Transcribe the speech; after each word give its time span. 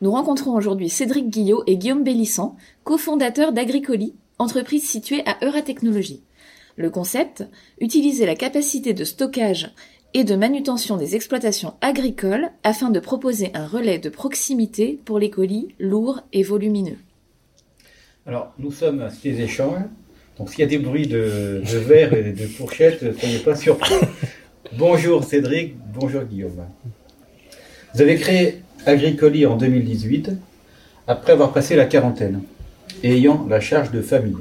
nous 0.00 0.12
rencontrons 0.12 0.54
aujourd'hui 0.54 0.88
Cédric 0.88 1.28
Guillot 1.28 1.64
et 1.66 1.76
Guillaume 1.76 2.04
Bélissant, 2.04 2.56
cofondateurs 2.84 3.52
d'Agricoli, 3.52 4.14
entreprise 4.38 4.88
située 4.88 5.22
à 5.26 5.44
Euratechnologie. 5.44 6.22
Le 6.76 6.90
concept, 6.90 7.44
utiliser 7.80 8.24
la 8.24 8.36
capacité 8.36 8.94
de 8.94 9.04
stockage 9.04 9.72
et 10.14 10.24
de 10.24 10.36
manutention 10.36 10.96
des 10.96 11.16
exploitations 11.16 11.74
agricoles 11.80 12.50
afin 12.62 12.90
de 12.90 13.00
proposer 13.00 13.50
un 13.54 13.66
relais 13.66 13.98
de 13.98 14.08
proximité 14.08 14.98
pour 15.04 15.18
les 15.18 15.30
colis 15.30 15.74
lourds 15.78 16.22
et 16.32 16.42
volumineux. 16.42 16.98
Alors, 18.26 18.52
nous 18.58 18.70
sommes 18.70 19.00
à 19.00 19.10
ces 19.10 19.40
échanges, 19.40 19.82
donc 20.38 20.50
s'il 20.50 20.60
y 20.60 20.62
a 20.62 20.66
des 20.66 20.78
bruits 20.78 21.08
de, 21.08 21.62
verre 21.64 22.12
et 22.14 22.32
de 22.32 22.46
fourchettes, 22.46 23.18
soyez 23.18 23.38
pas 23.38 23.56
surpris. 23.56 23.94
bonjour 24.78 25.24
Cédric, 25.24 25.74
bonjour 25.92 26.22
Guillaume. 26.22 26.64
Vous 27.94 28.02
avez 28.02 28.16
créé 28.16 28.62
Agricoli 28.86 29.46
en 29.46 29.56
2018, 29.56 30.30
après 31.06 31.32
avoir 31.32 31.52
passé 31.52 31.76
la 31.76 31.86
quarantaine 31.86 32.42
et 33.02 33.12
ayant 33.12 33.46
la 33.48 33.60
charge 33.60 33.90
de 33.90 34.02
famille. 34.02 34.36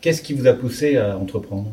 Qu'est-ce 0.00 0.22
qui 0.22 0.34
vous 0.34 0.46
a 0.46 0.52
poussé 0.52 0.96
à 0.96 1.16
entreprendre? 1.16 1.70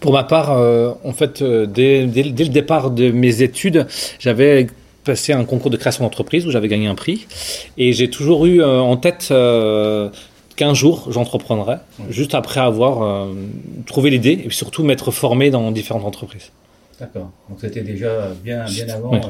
Pour 0.00 0.12
ma 0.12 0.24
part, 0.24 0.52
euh, 0.52 0.92
en 1.04 1.12
fait, 1.12 1.42
euh, 1.42 1.66
dès, 1.66 2.06
dès, 2.06 2.24
dès, 2.24 2.44
le 2.44 2.50
départ 2.50 2.90
de 2.90 3.10
mes 3.10 3.42
études, 3.42 3.86
j'avais 4.18 4.66
passé 5.04 5.32
un 5.32 5.44
concours 5.44 5.70
de 5.70 5.76
création 5.76 6.04
d'entreprise 6.04 6.46
où 6.46 6.50
j'avais 6.50 6.68
gagné 6.68 6.86
un 6.86 6.94
prix. 6.94 7.26
Et 7.76 7.92
j'ai 7.92 8.10
toujours 8.10 8.46
eu 8.46 8.60
euh, 8.60 8.80
en 8.80 8.96
tête 8.96 9.32
qu'un 10.56 10.74
jour, 10.74 11.08
j'entreprendrai, 11.10 11.76
juste 12.08 12.34
après 12.34 12.60
avoir 12.60 13.28
trouvé 13.84 14.10
l'idée 14.10 14.42
et 14.46 14.50
surtout 14.50 14.84
m'être 14.84 15.10
formé 15.10 15.50
dans 15.50 15.70
différentes 15.70 16.04
entreprises. 16.04 16.50
D'accord. 16.98 17.30
Donc 17.50 17.58
c'était 17.60 17.82
déjà 17.82 18.30
bien, 18.42 18.64
bien 18.64 18.88
avant 18.88 19.20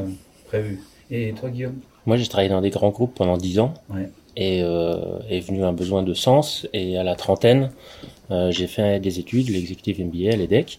prévu. 0.46 0.78
Et 1.10 1.32
toi, 1.38 1.50
Guillaume 1.50 1.78
Moi, 2.06 2.16
j'ai 2.16 2.26
travaillé 2.26 2.48
dans 2.48 2.60
des 2.60 2.70
grands 2.70 2.90
groupes 2.90 3.14
pendant 3.14 3.36
10 3.36 3.60
ans. 3.60 3.74
Ouais. 3.90 4.08
Et 4.36 4.62
euh, 4.62 5.18
est 5.30 5.40
venu 5.40 5.64
un 5.64 5.72
besoin 5.72 6.02
de 6.02 6.14
sens. 6.14 6.66
Et 6.72 6.98
à 6.98 7.04
la 7.04 7.14
trentaine, 7.14 7.70
euh, 8.30 8.50
j'ai 8.50 8.66
fait 8.66 9.00
des 9.00 9.18
études, 9.18 9.48
l'executive 9.48 10.04
MBA, 10.04 10.36
l'EDEC, 10.36 10.78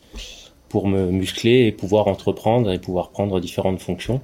pour 0.70 0.88
me 0.88 1.10
muscler 1.10 1.66
et 1.66 1.72
pouvoir 1.72 2.08
entreprendre 2.08 2.72
et 2.72 2.80
pouvoir 2.80 3.10
prendre 3.10 3.40
différentes 3.40 3.80
fonctions. 3.80 4.22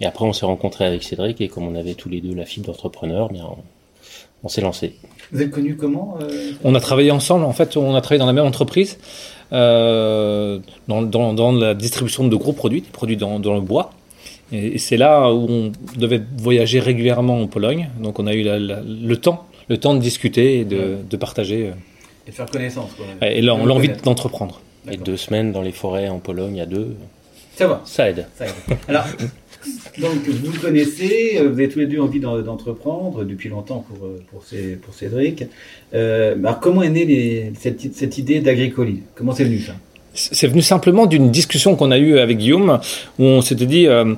Et 0.00 0.06
après, 0.06 0.24
on 0.24 0.32
s'est 0.32 0.46
rencontré 0.46 0.84
avec 0.84 1.02
Cédric 1.02 1.40
et 1.40 1.48
comme 1.48 1.66
on 1.66 1.74
avait 1.74 1.94
tous 1.94 2.08
les 2.08 2.20
deux 2.20 2.34
la 2.34 2.44
fibre 2.44 2.66
d'entrepreneur, 2.66 3.30
bien, 3.30 3.44
on, 3.44 3.58
on 4.44 4.48
s'est 4.48 4.60
lancé. 4.60 4.94
Vous 5.32 5.42
êtes 5.42 5.50
connus 5.50 5.76
comment 5.76 6.16
euh... 6.20 6.52
On 6.64 6.74
a 6.74 6.80
travaillé 6.80 7.10
ensemble. 7.10 7.44
En 7.44 7.52
fait, 7.52 7.76
on 7.76 7.94
a 7.94 8.00
travaillé 8.00 8.18
dans 8.18 8.26
la 8.26 8.32
même 8.32 8.46
entreprise, 8.46 8.98
euh, 9.52 10.58
dans, 10.88 11.02
dans, 11.02 11.34
dans, 11.34 11.52
la 11.52 11.74
distribution 11.74 12.26
de 12.26 12.36
gros 12.36 12.52
produits, 12.52 12.80
des 12.80 12.90
produits 12.90 13.16
dans, 13.16 13.38
dans 13.38 13.54
le 13.54 13.60
bois. 13.60 13.90
Et 14.52 14.78
c'est 14.78 14.96
là 14.96 15.32
où 15.32 15.46
on 15.48 15.72
devait 15.96 16.20
voyager 16.38 16.80
régulièrement 16.80 17.40
en 17.40 17.46
Pologne. 17.46 17.88
Donc 18.02 18.18
on 18.18 18.26
a 18.26 18.34
eu 18.34 18.42
la, 18.42 18.58
la, 18.58 18.82
le 18.82 19.16
temps, 19.16 19.46
le 19.68 19.78
temps 19.78 19.94
de 19.94 20.00
discuter 20.00 20.60
et 20.60 20.64
de, 20.64 20.76
ouais. 20.76 20.96
de 21.08 21.16
partager. 21.16 21.68
euh, 21.68 21.72
Et 22.26 22.30
de 22.30 22.34
faire 22.36 22.46
connaissance. 22.50 22.90
Quoi. 22.96 23.28
Et 23.28 23.42
l'envie 23.42 23.90
d'entreprendre. 24.02 24.60
Et 24.90 24.96
deux 24.96 25.16
semaines 25.16 25.52
dans 25.52 25.62
les 25.62 25.72
forêts 25.72 26.08
en 26.08 26.18
Pologne 26.18 26.60
à 26.60 26.66
deux. 26.66 26.96
Ça 27.54 27.68
va. 27.68 27.82
Ça 27.84 28.08
aide. 28.10 28.26
Ça 28.36 28.46
aide. 28.46 28.78
Alors, 28.88 29.04
donc 29.98 30.26
vous 30.26 30.58
connaissez, 30.58 31.38
vous 31.40 31.52
avez 31.52 31.68
tous 31.68 31.80
les 31.80 31.86
deux 31.86 32.00
envie 32.00 32.18
d'entreprendre 32.20 33.24
depuis 33.24 33.50
longtemps 33.50 33.84
pour, 33.86 34.08
pour, 34.30 34.44
ces, 34.44 34.76
pour 34.76 34.94
Cédric. 34.94 35.44
Euh, 35.92 36.34
alors 36.38 36.58
comment 36.60 36.82
est 36.82 36.88
née 36.88 37.04
les, 37.04 37.52
cette, 37.60 37.94
cette 37.94 38.16
idée 38.16 38.40
d'Agricoli? 38.40 39.02
Comment 39.14 39.32
c'est 39.32 39.44
venu 39.44 39.60
ça? 39.60 39.74
C'est 40.32 40.46
venu 40.46 40.62
simplement 40.62 41.06
d'une 41.06 41.30
discussion 41.30 41.76
qu'on 41.76 41.90
a 41.90 41.98
eue 41.98 42.18
avec 42.18 42.38
Guillaume, 42.38 42.80
où 43.18 43.24
on 43.24 43.40
s'était 43.40 43.66
dit 43.66 43.86
euh, 43.86 44.14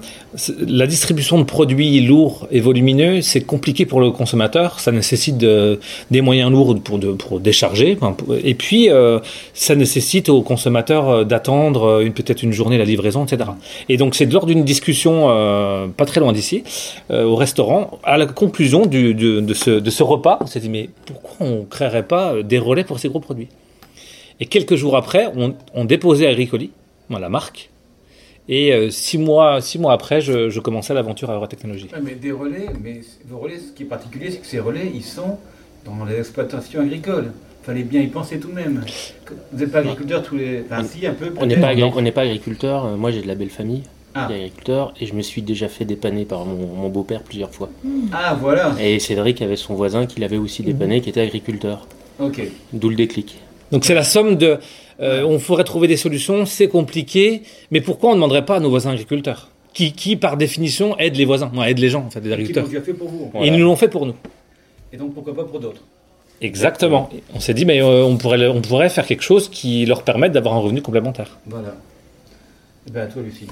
la 0.66 0.86
distribution 0.86 1.38
de 1.38 1.44
produits 1.44 2.00
lourds 2.00 2.46
et 2.50 2.60
volumineux, 2.60 3.22
c'est 3.22 3.42
compliqué 3.42 3.86
pour 3.86 4.00
le 4.00 4.10
consommateur, 4.10 4.80
ça 4.80 4.92
nécessite 4.92 5.38
de, 5.38 5.80
des 6.10 6.20
moyens 6.20 6.50
lourds 6.50 6.78
pour, 6.82 6.98
pour 7.18 7.40
décharger, 7.40 7.96
et 8.44 8.54
puis 8.54 8.90
euh, 8.90 9.18
ça 9.54 9.74
nécessite 9.74 10.28
au 10.28 10.42
consommateur 10.42 11.24
d'attendre 11.24 12.02
une, 12.02 12.12
peut-être 12.12 12.42
une 12.42 12.52
journée 12.52 12.78
la 12.78 12.84
livraison, 12.84 13.24
etc. 13.24 13.50
Et 13.88 13.96
donc 13.96 14.14
c'est 14.14 14.26
lors 14.26 14.46
d'une 14.46 14.64
discussion 14.64 15.26
euh, 15.28 15.88
pas 15.88 16.04
très 16.04 16.20
loin 16.20 16.32
d'ici, 16.32 16.64
euh, 17.10 17.24
au 17.24 17.36
restaurant, 17.36 17.98
à 18.04 18.16
la 18.18 18.26
conclusion 18.26 18.86
de, 18.86 19.54
ce, 19.54 19.70
de 19.70 19.90
ce 19.90 20.02
repas, 20.02 20.38
on 20.40 20.46
s'est 20.46 20.60
dit 20.60 20.68
mais 20.68 20.88
pourquoi 21.06 21.46
on 21.46 21.64
créerait 21.64 22.06
pas 22.06 22.42
des 22.42 22.58
relais 22.58 22.84
pour 22.84 22.98
ces 22.98 23.08
gros 23.08 23.20
produits? 23.20 23.48
Et 24.42 24.46
quelques 24.46 24.74
jours 24.74 24.96
après, 24.96 25.30
on, 25.36 25.54
on 25.72 25.84
déposait 25.84 26.26
Agricoli, 26.26 26.72
moi, 27.08 27.20
la 27.20 27.28
marque. 27.28 27.70
Et 28.48 28.72
euh, 28.72 28.90
six, 28.90 29.16
mois, 29.16 29.60
six 29.60 29.78
mois 29.78 29.92
après, 29.92 30.20
je, 30.20 30.50
je 30.50 30.58
commençais 30.58 30.92
l'aventure 30.94 31.30
à 31.30 31.34
Eurotechnologie. 31.34 31.86
Ouais, 31.92 32.00
mais 32.02 32.16
des 32.16 32.32
relais, 32.32 32.66
mais 32.82 33.02
vos 33.28 33.38
relais, 33.38 33.58
ce 33.60 33.70
qui 33.70 33.84
est 33.84 33.86
particulier, 33.86 34.32
c'est 34.32 34.38
que 34.38 34.46
ces 34.46 34.58
relais, 34.58 34.90
ils 34.92 35.04
sont 35.04 35.38
dans 35.84 36.04
les 36.04 36.18
exploitations 36.18 36.80
agricoles. 36.80 37.30
Il 37.62 37.66
fallait 37.66 37.84
bien 37.84 38.00
y 38.00 38.08
penser 38.08 38.40
tout 38.40 38.48
de 38.48 38.54
même. 38.54 38.84
Vous 39.52 39.60
n'êtes 39.60 39.70
pas 39.70 39.78
agriculteur 39.78 40.24
tous 40.24 40.34
les. 40.34 40.64
Enfin, 40.68 40.82
si, 40.82 41.06
un 41.06 41.14
peu. 41.14 41.32
On 41.38 41.46
n'est 41.46 41.56
pas, 41.56 41.68
agri 41.68 42.10
pas, 42.10 42.22
agriculteur. 42.22 42.96
Moi, 42.96 43.12
j'ai 43.12 43.22
de 43.22 43.28
la 43.28 43.36
belle 43.36 43.50
famille. 43.50 43.82
Ah. 44.14 44.26
agriculteur 44.26 44.92
et 45.00 45.06
je 45.06 45.14
me 45.14 45.22
suis 45.22 45.40
déjà 45.40 45.68
fait 45.68 45.86
dépanner 45.86 46.26
par 46.26 46.44
mon, 46.44 46.66
mon 46.66 46.88
beau-père 46.90 47.22
plusieurs 47.22 47.50
fois. 47.54 47.70
Ah, 48.12 48.36
voilà. 48.38 48.74
Et 48.78 48.98
Cédric 48.98 49.40
avait 49.40 49.56
son 49.56 49.74
voisin 49.74 50.04
qui 50.04 50.20
l'avait 50.20 50.36
aussi 50.36 50.62
dépanné, 50.62 51.00
qui 51.00 51.10
était 51.10 51.20
agriculteur. 51.20 51.86
Ok. 52.18 52.42
D'où 52.72 52.90
le 52.90 52.96
déclic. 52.96 53.38
Donc 53.72 53.84
c'est 53.84 53.94
la 53.94 54.04
somme 54.04 54.36
de. 54.36 54.58
Euh, 55.00 55.24
on 55.24 55.38
pourrait 55.38 55.64
trouver 55.64 55.88
des 55.88 55.96
solutions, 55.96 56.46
c'est 56.46 56.68
compliqué, 56.68 57.42
mais 57.70 57.80
pourquoi 57.80 58.10
on 58.10 58.12
ne 58.12 58.18
demanderait 58.18 58.44
pas 58.44 58.56
à 58.56 58.60
nos 58.60 58.70
voisins 58.70 58.90
agriculteurs 58.90 59.50
qui, 59.72 59.92
qui, 59.92 60.16
par 60.16 60.36
définition, 60.36 60.96
aident 60.98 61.16
les 61.16 61.24
voisins, 61.24 61.50
aident 61.66 61.78
les 61.78 61.88
gens, 61.88 62.04
en 62.04 62.10
fait, 62.10 62.20
les 62.20 62.32
agriculteurs. 62.32 62.66
Ils 62.70 62.74
l'ont 62.74 62.82
fait 62.82 62.92
pour 62.92 63.08
vous. 63.08 63.30
Voilà. 63.32 63.46
Ils 63.46 63.52
nous 63.58 63.64
l'ont 63.64 63.76
fait 63.76 63.88
pour 63.88 64.06
nous. 64.06 64.14
Et 64.92 64.96
donc 64.96 65.14
pourquoi 65.14 65.34
pas 65.34 65.44
pour 65.44 65.58
d'autres 65.58 65.80
Exactement. 66.42 67.08
On 67.34 67.40
s'est 67.40 67.54
dit, 67.54 67.64
mais 67.64 67.80
euh, 67.80 68.04
on, 68.04 68.16
pourrait, 68.16 68.46
on 68.48 68.60
pourrait 68.60 68.90
faire 68.90 69.06
quelque 69.06 69.22
chose 69.22 69.48
qui 69.48 69.86
leur 69.86 70.02
permette 70.02 70.32
d'avoir 70.32 70.54
un 70.54 70.58
revenu 70.58 70.82
complémentaire. 70.82 71.38
Voilà. 71.46 71.76
Et 72.86 72.90
bien 72.90 73.02
à 73.02 73.06
toi, 73.06 73.22
Lucie. 73.22 73.46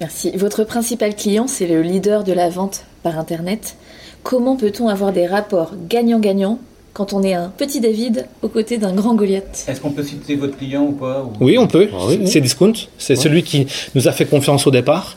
Merci. 0.00 0.30
Votre 0.36 0.64
principal 0.64 1.14
client, 1.14 1.46
c'est 1.46 1.66
le 1.66 1.82
leader 1.82 2.24
de 2.24 2.32
la 2.32 2.48
vente 2.48 2.84
par 3.02 3.18
Internet. 3.18 3.76
Comment 4.22 4.56
peut-on 4.56 4.88
avoir 4.88 5.12
des 5.12 5.26
rapports 5.26 5.72
gagnant-gagnant 5.88 6.58
quand 6.92 7.12
on 7.12 7.22
est 7.22 7.34
un 7.34 7.52
petit 7.56 7.80
David 7.80 8.26
aux 8.42 8.48
côtés 8.48 8.78
d'un 8.78 8.92
grand 8.92 9.14
Goliath. 9.14 9.64
Est-ce 9.68 9.80
qu'on 9.80 9.92
peut 9.92 10.02
citer 10.02 10.36
votre 10.36 10.56
client 10.56 10.82
ou 10.82 10.92
pas 10.92 11.22
ou... 11.24 11.44
Oui, 11.44 11.56
on 11.58 11.66
peut. 11.66 11.88
Ah, 11.92 12.04
oui, 12.08 12.20
c'est 12.26 12.40
Discount. 12.40 12.72
C'est 12.98 13.16
ouais. 13.16 13.22
celui 13.22 13.42
qui 13.42 13.66
nous 13.94 14.08
a 14.08 14.12
fait 14.12 14.26
confiance 14.26 14.66
au 14.66 14.70
départ. 14.70 15.16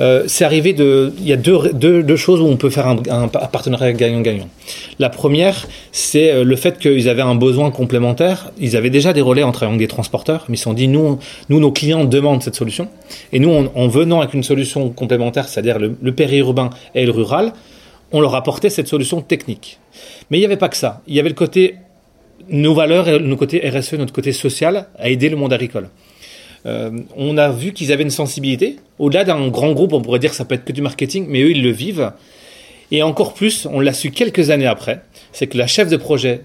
Euh, 0.00 0.24
c'est 0.26 0.44
arrivé 0.44 0.72
de. 0.72 1.12
Il 1.18 1.26
y 1.28 1.32
a 1.32 1.36
deux, 1.36 1.72
deux, 1.72 2.02
deux, 2.02 2.16
choses 2.16 2.40
où 2.40 2.46
on 2.46 2.56
peut 2.56 2.70
faire 2.70 2.86
un, 2.86 2.96
un 3.10 3.28
partenariat 3.28 3.92
gagnant-gagnant. 3.92 4.48
La 4.98 5.08
première, 5.08 5.66
c'est 5.92 6.44
le 6.44 6.56
fait 6.56 6.78
qu'ils 6.78 7.08
avaient 7.08 7.22
un 7.22 7.34
besoin 7.34 7.70
complémentaire. 7.70 8.52
Ils 8.58 8.76
avaient 8.76 8.90
déjà 8.90 9.12
des 9.12 9.20
relais 9.20 9.42
entre 9.42 9.64
des 9.76 9.88
transporteurs, 9.88 10.44
mais 10.48 10.54
ils 10.54 10.58
se 10.58 10.64
sont 10.64 10.74
dit 10.74 10.88
nous, 10.88 11.18
nous, 11.48 11.60
nos 11.60 11.72
clients 11.72 12.04
demandent 12.04 12.42
cette 12.42 12.54
solution. 12.54 12.88
Et 13.32 13.38
nous, 13.38 13.50
en, 13.50 13.66
en 13.74 13.88
venant 13.88 14.20
avec 14.20 14.34
une 14.34 14.42
solution 14.42 14.90
complémentaire, 14.90 15.48
c'est-à-dire 15.48 15.78
le, 15.78 15.96
le 16.00 16.12
périurbain 16.12 16.70
et 16.94 17.06
le 17.06 17.12
rural, 17.12 17.52
on 18.14 18.20
leur 18.20 18.34
apportait 18.36 18.70
cette 18.70 18.88
solution 18.88 19.20
technique. 19.20 19.78
Mais 20.30 20.38
il 20.38 20.40
n'y 20.40 20.46
avait 20.46 20.56
pas 20.56 20.68
que 20.68 20.76
ça. 20.76 21.02
Il 21.08 21.14
y 21.14 21.20
avait 21.20 21.28
le 21.28 21.34
côté 21.34 21.74
nos 22.48 22.72
valeurs, 22.72 23.06
notre 23.20 23.36
côté 23.36 23.68
RSE, 23.68 23.94
notre 23.94 24.12
côté 24.12 24.32
social, 24.32 24.86
à 24.98 25.08
aider 25.08 25.28
le 25.28 25.36
monde 25.36 25.52
agricole. 25.52 25.88
Euh, 26.66 26.92
on 27.16 27.36
a 27.36 27.50
vu 27.50 27.72
qu'ils 27.72 27.92
avaient 27.92 28.04
une 28.04 28.10
sensibilité. 28.10 28.76
Au-delà 29.00 29.24
d'un 29.24 29.48
grand 29.48 29.72
groupe, 29.72 29.92
on 29.92 30.00
pourrait 30.00 30.20
dire 30.20 30.30
que 30.30 30.36
ça 30.36 30.44
peut 30.44 30.54
être 30.54 30.64
que 30.64 30.72
du 30.72 30.80
marketing, 30.80 31.26
mais 31.28 31.42
eux, 31.42 31.50
ils 31.50 31.62
le 31.62 31.70
vivent. 31.70 32.12
Et 32.92 33.02
encore 33.02 33.34
plus, 33.34 33.66
on 33.66 33.80
l'a 33.80 33.92
su 33.92 34.12
quelques 34.12 34.50
années 34.50 34.66
après, 34.66 35.02
c'est 35.32 35.48
que 35.48 35.58
la 35.58 35.66
chef 35.66 35.88
de 35.88 35.96
projet 35.96 36.42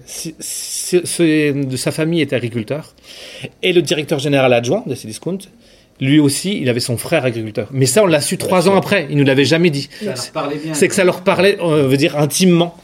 de 0.92 1.76
sa 1.76 1.92
famille 1.92 2.20
est 2.20 2.32
agriculteur, 2.32 2.94
et 3.62 3.72
le 3.72 3.82
directeur 3.82 4.18
général 4.18 4.52
adjoint 4.52 4.82
de 4.86 4.94
Cdiscount, 4.94 5.38
lui 6.00 6.18
aussi, 6.18 6.58
il 6.60 6.68
avait 6.68 6.80
son 6.80 6.96
frère 6.96 7.24
agriculteur. 7.24 7.68
Mais 7.72 7.86
ça, 7.86 8.02
on 8.02 8.06
l'a 8.06 8.20
su 8.20 8.38
trois 8.38 8.68
ans 8.68 8.76
après. 8.76 9.06
Il 9.10 9.16
nous 9.16 9.24
l'avait 9.24 9.44
jamais 9.44 9.70
dit. 9.70 9.88
C'est 10.72 10.88
que 10.88 10.94
ça 10.94 11.04
leur 11.04 11.22
parlait, 11.22 11.58
on 11.60 11.70
veut 11.70 11.96
dire, 11.96 12.18
intimement. 12.18 12.74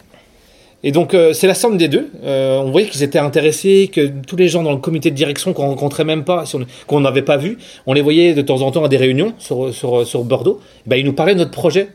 Et 0.83 0.93
donc, 0.93 1.15
euh, 1.15 1.33
c'est 1.33 1.47
la 1.47 1.55
somme 1.55 1.79
des 1.79 1.89
deux. 1.89 2.11
Euh, 2.23 2.59
on 2.59 2.71
voyait 2.71 2.87
qu'ils 2.87 3.03
étaient 3.03 3.19
intéressés, 3.19 3.91
que 3.93 4.13
tous 4.27 4.37
les 4.37 4.49
gens 4.49 4.63
dans 4.63 4.73
le 4.73 4.79
comité 4.79 5.11
de 5.11 5.17
direction 5.17 5.53
qu'on 5.53 5.67
rencontrait 5.67 6.05
même 6.05 6.23
pas, 6.23 6.45
qu'on 6.87 7.01
n'avait 7.01 7.23
pas 7.23 7.39
vu, 7.39 7.59
on 7.87 7.93
les 7.93 8.03
voyait 8.03 8.35
de 8.35 8.43
temps 8.43 8.61
en 8.63 8.71
temps 8.71 8.85
à 8.85 8.89
des 8.89 8.99
réunions 8.99 9.33
sur, 9.39 9.75
sur, 9.75 10.07
sur 10.07 10.23
Bordeaux. 10.23 10.61
Ben, 10.87 10.97
ils 10.97 11.05
nous 11.05 11.15
parlaient 11.15 11.35
de 11.35 11.41
notre 11.41 11.51
projet. 11.51 11.89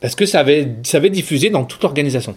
Parce 0.00 0.14
que 0.14 0.26
ça 0.26 0.40
avait, 0.40 0.68
ça 0.82 0.98
avait 0.98 1.10
diffusé 1.10 1.50
dans 1.50 1.64
toute 1.64 1.82
l'organisation. 1.82 2.34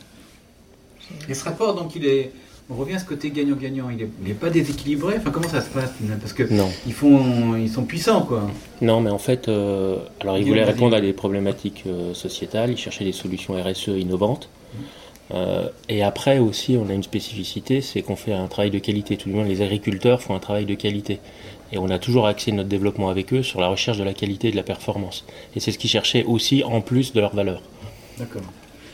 Et 1.28 1.34
ce 1.34 1.44
rapport, 1.44 1.76
donc, 1.76 1.96
il 1.96 2.06
est. 2.06 2.32
On 2.72 2.76
revient 2.76 2.94
à 2.94 3.00
ce 3.00 3.06
côté 3.06 3.32
gagnant-gagnant. 3.32 3.90
Il 3.90 4.08
n'est 4.26 4.34
pas 4.34 4.50
déséquilibré. 4.50 5.16
Enfin, 5.18 5.30
comment 5.32 5.50
ça 5.50 5.60
se 5.62 5.70
passe 5.70 5.92
Parce 6.22 6.32
que 6.32 6.44
Non. 6.54 6.70
ils 6.88 6.94
font, 6.94 7.56
ils 7.58 7.70
sont 7.70 7.84
puissants, 7.84 8.22
quoi. 8.22 8.50
Non, 8.82 9.02
mais 9.02 9.10
en 9.10 9.18
fait, 9.18 9.50
euh, 9.50 9.98
alors 10.22 10.38
il 10.38 10.44
Dis-le, 10.46 10.52
voulait 10.54 10.64
vas-y. 10.66 10.74
répondre 10.74 10.96
à 10.96 11.02
des 11.02 11.12
problématiques 11.12 11.84
euh, 11.88 12.14
sociétales, 12.14 12.72
il 12.72 12.78
cherchait 12.78 13.04
des 13.04 13.12
solutions 13.12 13.56
RSE 13.62 13.90
innovantes. 13.90 14.48
Euh, 15.34 15.68
et 15.90 16.02
après 16.04 16.40
aussi, 16.40 16.78
on 16.78 16.90
a 16.90 16.94
une 16.94 17.04
spécificité, 17.04 17.82
c'est 17.82 18.02
qu'on 18.02 18.16
fait 18.16 18.34
un 18.34 18.48
travail 18.48 18.72
de 18.72 18.80
qualité. 18.80 19.18
Tout 19.18 19.30
le 19.30 19.36
monde, 19.36 19.48
les 19.48 19.62
agriculteurs 19.62 20.22
font 20.22 20.36
un 20.36 20.40
travail 20.40 20.66
de 20.66 20.76
qualité. 20.76 21.20
Et 21.74 21.78
on 21.78 21.90
a 21.90 22.00
toujours 22.00 22.26
axé 22.28 22.52
notre 22.54 22.68
développement 22.70 23.10
avec 23.10 23.34
eux 23.34 23.44
sur 23.44 23.60
la 23.62 23.68
recherche 23.68 23.98
de 23.98 24.04
la 24.04 24.14
qualité 24.14 24.50
et 24.50 24.52
de 24.52 24.58
la 24.58 24.64
performance. 24.64 25.26
Et 25.56 25.60
c'est 25.62 25.72
ce 25.72 25.78
qu'ils 25.78 25.90
cherchaient 25.90 26.24
aussi 26.26 26.64
en 26.64 26.82
plus 26.82 27.14
de 27.14 27.20
leur 27.22 27.34
valeur, 27.36 27.62
D'accord. 28.18 28.42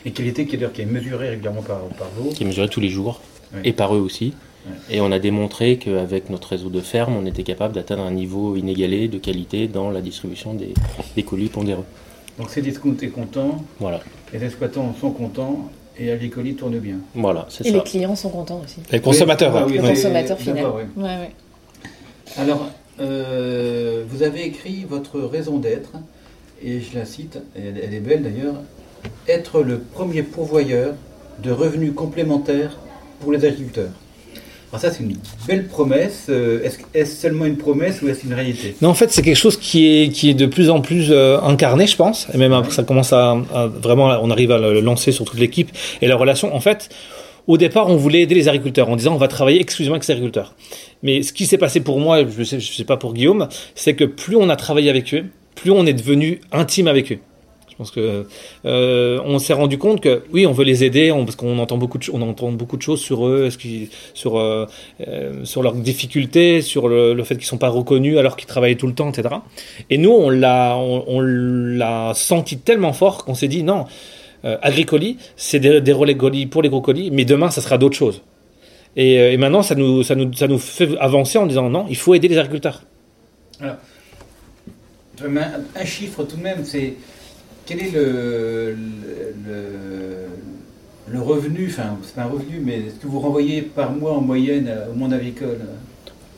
Et 0.04 0.10
qualité 0.12 0.46
qui 0.46 0.54
est, 0.54 0.58
d'ailleurs, 0.58 0.72
qui 0.72 0.82
est 0.82 0.86
mesurée 0.86 1.30
régulièrement 1.30 1.62
par, 1.62 1.80
par 1.98 2.08
vous. 2.16 2.30
qui 2.30 2.42
est 2.44 2.46
mesurée 2.46 2.68
tous 2.68 2.80
les 2.80 2.88
jours, 2.90 3.20
Oui. 3.54 3.60
et 3.64 3.72
par 3.72 3.94
eux 3.94 3.98
aussi. 4.00 4.34
Ouais. 4.66 4.96
Et 4.96 5.00
on 5.00 5.10
a 5.12 5.18
démontré 5.18 5.76
qu'avec 5.78 6.30
notre 6.30 6.48
réseau 6.48 6.68
de 6.68 6.80
fermes, 6.80 7.16
on 7.16 7.26
était 7.26 7.42
capable 7.42 7.74
d'atteindre 7.74 8.02
un 8.04 8.10
niveau 8.10 8.56
inégalé 8.56 9.08
de 9.08 9.18
qualité 9.18 9.66
dans 9.68 9.90
la 9.90 10.00
distribution 10.00 10.54
des, 10.54 10.74
des 11.16 11.22
colis 11.22 11.48
pondéreux. 11.48 11.84
Donc, 12.38 12.50
Cdiscount 12.50 12.96
est 13.02 13.08
content, 13.08 13.64
Voilà, 13.80 14.00
les 14.32 14.44
exploitants 14.44 14.94
sont 15.00 15.10
contents 15.10 15.70
et 15.98 16.12
Agricoli 16.12 16.54
tourne 16.54 16.78
bien. 16.78 16.98
voilà, 17.14 17.46
c'est 17.48 17.66
Et 17.66 17.72
les 17.72 17.80
clients 17.82 18.14
sont 18.14 18.28
contents 18.30 18.60
aussi. 18.64 18.76
Les 18.92 19.00
consommateurs. 19.00 19.52
Oui, 19.54 19.60
ah 19.62 19.66
oui, 19.66 19.76
le 19.78 19.88
consommateur 19.88 20.38
final. 20.38 20.56
d'accord, 20.56 20.76
oui. 20.96 21.02
Ouais, 21.02 21.08
ouais. 21.08 21.30
Alors, 22.36 22.68
euh, 23.00 24.04
vous 24.08 24.22
avez 24.22 24.44
écrit 24.44 24.84
votre 24.88 25.18
raison 25.20 25.58
d'être, 25.58 25.92
et 26.62 26.80
je 26.80 26.96
la 26.96 27.04
cite, 27.04 27.38
elle 27.56 27.92
est 27.94 28.00
belle 28.00 28.22
d'ailleurs, 28.22 28.54
être 29.26 29.62
le 29.62 29.78
premier 29.78 30.22
pourvoyeur 30.22 30.94
de 31.42 31.50
revenus 31.50 31.92
complémentaires 31.94 32.78
pour 33.20 33.32
les 33.32 33.44
agriculteurs. 33.44 33.90
Alors 34.70 34.82
ça, 34.82 34.90
c'est 34.90 35.02
une 35.02 35.16
belle 35.46 35.66
promesse. 35.66 36.26
Euh, 36.28 36.60
Est-ce 36.92 37.16
seulement 37.16 37.46
une 37.46 37.56
promesse 37.56 38.02
ou 38.02 38.08
est-ce 38.08 38.26
une 38.26 38.34
réalité? 38.34 38.76
Non, 38.82 38.90
en 38.90 38.94
fait, 38.94 39.10
c'est 39.10 39.22
quelque 39.22 39.36
chose 39.36 39.56
qui 39.56 39.86
est, 39.86 40.08
qui 40.10 40.28
est 40.28 40.34
de 40.34 40.44
plus 40.44 40.68
en 40.68 40.82
plus 40.82 41.08
euh, 41.10 41.40
incarné, 41.40 41.86
je 41.86 41.96
pense. 41.96 42.26
Et 42.34 42.36
même 42.36 42.54
ça 42.68 42.82
commence 42.82 43.14
à, 43.14 43.34
vraiment, 43.80 44.18
on 44.22 44.30
arrive 44.30 44.50
à 44.52 44.58
le 44.58 44.80
lancer 44.80 45.10
sur 45.10 45.24
toute 45.24 45.40
l'équipe. 45.40 45.70
Et 46.02 46.06
la 46.06 46.16
relation, 46.16 46.54
en 46.54 46.60
fait, 46.60 46.90
au 47.46 47.56
départ, 47.56 47.88
on 47.88 47.96
voulait 47.96 48.20
aider 48.20 48.34
les 48.34 48.46
agriculteurs 48.46 48.90
en 48.90 48.96
disant 48.96 49.14
on 49.14 49.18
va 49.18 49.28
travailler 49.28 49.58
exclusivement 49.58 49.94
avec 49.94 50.06
les 50.06 50.12
agriculteurs. 50.12 50.54
Mais 51.02 51.22
ce 51.22 51.32
qui 51.32 51.46
s'est 51.46 51.56
passé 51.56 51.80
pour 51.80 51.98
moi, 51.98 52.24
je 52.28 52.42
sais, 52.42 52.60
je 52.60 52.70
sais 52.70 52.84
pas 52.84 52.98
pour 52.98 53.14
Guillaume, 53.14 53.48
c'est 53.74 53.94
que 53.94 54.04
plus 54.04 54.36
on 54.36 54.50
a 54.50 54.56
travaillé 54.56 54.90
avec 54.90 55.14
eux, 55.14 55.24
plus 55.54 55.70
on 55.70 55.86
est 55.86 55.94
devenu 55.94 56.40
intime 56.52 56.88
avec 56.88 57.10
eux. 57.10 57.18
Pense 57.78 57.92
que 57.92 58.26
euh, 58.64 59.20
on 59.24 59.38
s'est 59.38 59.52
rendu 59.52 59.78
compte 59.78 60.00
que 60.00 60.24
oui, 60.32 60.46
on 60.46 60.52
veut 60.52 60.64
les 60.64 60.82
aider, 60.82 61.14
parce 61.16 61.36
qu'on 61.36 61.60
entend 61.60 61.78
beaucoup 61.78 61.96
de, 61.96 62.82
choses 62.82 63.00
sur 63.00 63.28
eux, 63.28 63.48
euh, 64.26 64.66
euh, 65.06 65.44
sur 65.44 65.62
leurs 65.62 65.74
difficultés, 65.74 66.60
sur 66.60 66.88
le, 66.88 67.22
fait 67.22 67.36
qu'ils 67.36 67.46
sont 67.46 67.56
pas 67.56 67.68
reconnus 67.68 68.18
alors 68.18 68.36
qu'ils 68.36 68.48
travaillent 68.48 68.76
tout 68.76 68.88
le 68.88 68.94
temps, 68.94 69.10
etc. 69.10 69.36
Et 69.90 69.98
nous, 69.98 70.10
on 70.10 70.28
l'a 70.28 72.12
senti 72.16 72.58
tellement 72.58 72.92
fort 72.92 73.24
qu'on 73.24 73.34
s'est 73.34 73.46
dit 73.46 73.62
non, 73.62 73.84
euh, 74.44 74.56
Agricoli, 74.60 75.16
c'est 75.36 75.60
des, 75.60 75.92
relais 75.92 76.16
colis 76.16 76.46
pour 76.46 76.62
les 76.62 76.68
gros 76.68 76.80
colis, 76.80 77.12
mais 77.12 77.24
demain, 77.24 77.50
ça 77.50 77.60
sera 77.60 77.78
d'autres 77.78 77.96
choses. 77.96 78.22
Et, 78.96 79.36
maintenant, 79.36 79.62
ça 79.62 79.76
nous, 79.76 80.02
ça, 80.02 80.16
nous, 80.16 80.58
fait 80.58 80.98
avancer 80.98 81.38
en 81.38 81.46
disant 81.46 81.70
non, 81.70 81.86
il 81.88 81.96
faut 81.96 82.12
aider 82.16 82.26
les 82.26 82.38
agriculteurs. 82.38 82.82
Un, 83.60 83.76
un 85.76 85.84
chiffre 85.84 86.24
tout 86.24 86.36
de 86.36 86.42
même, 86.42 86.64
c'est 86.64 86.94
quel 87.68 87.80
est 87.80 87.90
le, 87.92 88.70
le, 88.72 89.34
le- 89.46 90.28
le 91.10 91.20
revenu, 91.22 91.68
enfin, 91.70 91.96
c'est 92.02 92.14
pas 92.14 92.22
un 92.22 92.26
revenu, 92.26 92.60
mais 92.62 92.78
est-ce 92.80 92.96
que 93.00 93.06
vous 93.06 93.20
renvoyez 93.20 93.62
par 93.62 93.92
mois 93.92 94.12
en 94.12 94.20
moyenne 94.20 94.66
euh, 94.68 94.90
au 94.92 94.94
monde 94.94 95.12
agricole 95.14 95.58